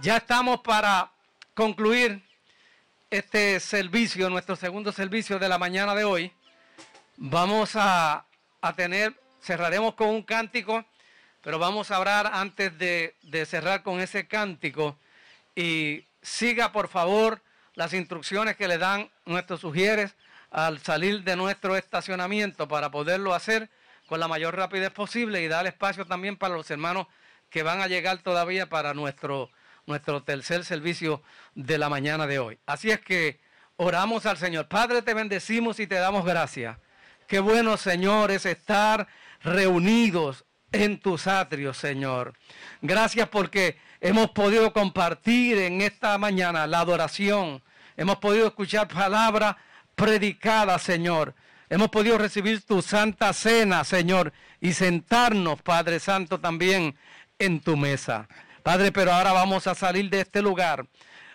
Ya 0.00 0.16
estamos 0.16 0.60
para 0.60 1.10
concluir 1.54 2.22
este 3.10 3.60
servicio, 3.60 4.30
nuestro 4.30 4.56
segundo 4.56 4.92
servicio 4.92 5.38
de 5.38 5.48
la 5.48 5.58
mañana 5.58 5.94
de 5.94 6.04
hoy. 6.04 6.32
Vamos 7.16 7.74
a, 7.74 8.24
a 8.60 8.72
tener, 8.74 9.14
cerraremos 9.42 9.94
con 9.94 10.08
un 10.08 10.22
cántico, 10.22 10.84
pero 11.42 11.58
vamos 11.58 11.90
a 11.90 11.98
orar 11.98 12.30
antes 12.32 12.78
de, 12.78 13.14
de 13.22 13.44
cerrar 13.44 13.82
con 13.82 14.00
ese 14.00 14.26
cántico. 14.26 14.96
Y 15.56 16.04
siga 16.22 16.70
por 16.70 16.88
favor 16.88 17.42
las 17.78 17.94
instrucciones 17.94 18.56
que 18.56 18.66
le 18.66 18.76
dan 18.76 19.08
nuestros 19.24 19.60
sugieres 19.60 20.16
al 20.50 20.80
salir 20.80 21.22
de 21.22 21.36
nuestro 21.36 21.76
estacionamiento 21.76 22.66
para 22.66 22.90
poderlo 22.90 23.34
hacer 23.34 23.70
con 24.08 24.18
la 24.18 24.26
mayor 24.26 24.56
rapidez 24.56 24.90
posible 24.90 25.40
y 25.42 25.46
dar 25.46 25.64
espacio 25.68 26.04
también 26.04 26.36
para 26.36 26.56
los 26.56 26.68
hermanos 26.72 27.06
que 27.50 27.62
van 27.62 27.80
a 27.80 27.86
llegar 27.86 28.18
todavía 28.18 28.68
para 28.68 28.94
nuestro, 28.94 29.50
nuestro 29.86 30.24
tercer 30.24 30.64
servicio 30.64 31.22
de 31.54 31.78
la 31.78 31.88
mañana 31.88 32.26
de 32.26 32.40
hoy. 32.40 32.58
Así 32.66 32.90
es 32.90 32.98
que 32.98 33.38
oramos 33.76 34.26
al 34.26 34.38
Señor. 34.38 34.66
Padre, 34.66 35.00
te 35.02 35.14
bendecimos 35.14 35.78
y 35.78 35.86
te 35.86 35.94
damos 35.94 36.24
gracias. 36.24 36.78
Qué 37.28 37.38
bueno, 37.38 37.76
Señor, 37.76 38.32
es 38.32 38.44
estar 38.44 39.06
reunidos 39.40 40.44
en 40.72 40.98
tus 40.98 41.28
atrios, 41.28 41.76
Señor. 41.76 42.34
Gracias 42.82 43.28
porque 43.28 43.78
hemos 44.00 44.30
podido 44.32 44.72
compartir 44.72 45.58
en 45.58 45.80
esta 45.80 46.18
mañana 46.18 46.66
la 46.66 46.80
adoración. 46.80 47.62
Hemos 47.98 48.18
podido 48.18 48.46
escuchar 48.46 48.86
palabra 48.86 49.56
predicada, 49.96 50.78
Señor. 50.78 51.34
Hemos 51.68 51.88
podido 51.88 52.16
recibir 52.16 52.62
tu 52.62 52.80
santa 52.80 53.32
cena, 53.32 53.82
Señor, 53.82 54.32
y 54.60 54.72
sentarnos, 54.72 55.60
Padre 55.62 55.98
Santo, 55.98 56.38
también 56.38 56.96
en 57.40 57.58
tu 57.58 57.76
mesa. 57.76 58.28
Padre, 58.62 58.92
pero 58.92 59.12
ahora 59.12 59.32
vamos 59.32 59.66
a 59.66 59.74
salir 59.74 60.08
de 60.10 60.20
este 60.20 60.40
lugar. 60.40 60.86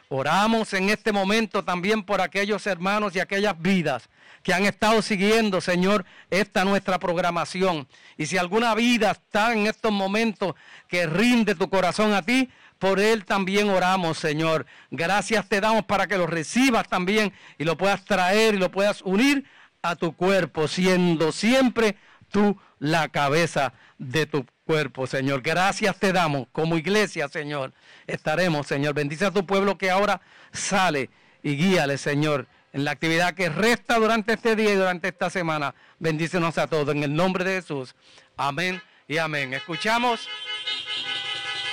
Oramos 0.08 0.74
en 0.74 0.90
este 0.90 1.12
momento 1.12 1.66
también 1.66 2.02
por 2.02 2.22
aquellos 2.22 2.66
hermanos 2.66 3.14
y 3.14 3.20
aquellas 3.20 3.62
vidas 3.62 4.08
que 4.42 4.54
han 4.54 4.66
estado 4.66 5.02
siguiendo, 5.02 5.60
Señor, 5.60 6.06
esta 6.30 6.64
nuestra 6.64 6.98
programación. 6.98 7.90
Y 8.18 8.28
si 8.28 8.38
alguna 8.38 8.74
vida 8.74 9.12
está 9.12 9.52
en 9.52 9.68
estos 9.68 9.92
momentos 9.92 10.56
que 10.88 11.08
rinde 11.08 11.56
tu 11.56 11.70
corazón 11.70 12.14
a 12.14 12.22
ti, 12.22 12.50
por 12.84 13.00
él 13.00 13.24
también 13.24 13.70
oramos, 13.70 14.18
Señor. 14.18 14.66
Gracias 14.92 15.48
te 15.48 15.62
damos 15.62 15.86
para 15.86 16.06
que 16.06 16.18
lo 16.18 16.28
recibas 16.28 16.86
también 16.90 17.32
y 17.58 17.64
lo 17.64 17.78
puedas 17.78 18.04
traer 18.04 18.56
y 18.56 18.58
lo 18.58 18.72
puedas 18.72 19.02
unir 19.04 19.46
a 19.82 19.96
tu 19.96 20.14
cuerpo, 20.18 20.68
siendo 20.68 21.32
siempre 21.32 21.96
tú 22.30 22.60
la 22.80 23.08
cabeza 23.08 23.72
de 23.98 24.26
tu 24.26 24.46
cuerpo, 24.66 25.08
Señor. 25.08 25.42
Gracias 25.42 25.98
te 25.98 26.12
damos 26.12 26.50
como 26.52 26.78
iglesia, 26.78 27.30
Señor. 27.30 27.72
Estaremos, 28.06 28.68
Señor. 28.68 28.94
Bendice 28.94 29.28
a 29.28 29.32
tu 29.32 29.46
pueblo 29.46 29.78
que 29.78 29.90
ahora 29.90 30.20
sale 30.52 31.10
y 31.42 31.56
guíale, 31.56 31.98
Señor, 31.98 32.48
en 32.74 32.84
la 32.84 32.92
actividad 32.92 33.34
que 33.34 33.48
resta 33.48 33.98
durante 33.98 34.34
este 34.34 34.58
día 34.58 34.74
y 34.74 34.76
durante 34.76 35.08
esta 35.08 35.30
semana. 35.30 35.74
Bendícenos 36.00 36.58
a 36.58 36.68
todos 36.68 36.94
en 36.94 37.04
el 37.04 37.16
nombre 37.16 37.46
de 37.46 37.62
Jesús. 37.62 37.96
Amén 38.36 38.82
y 39.08 39.20
amén. 39.20 39.54
Escuchamos 39.54 40.28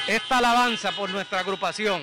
esta 0.08 0.38
alabanza 0.38 0.92
por 0.92 1.10
nuestra 1.10 1.40
agrupación. 1.40 2.02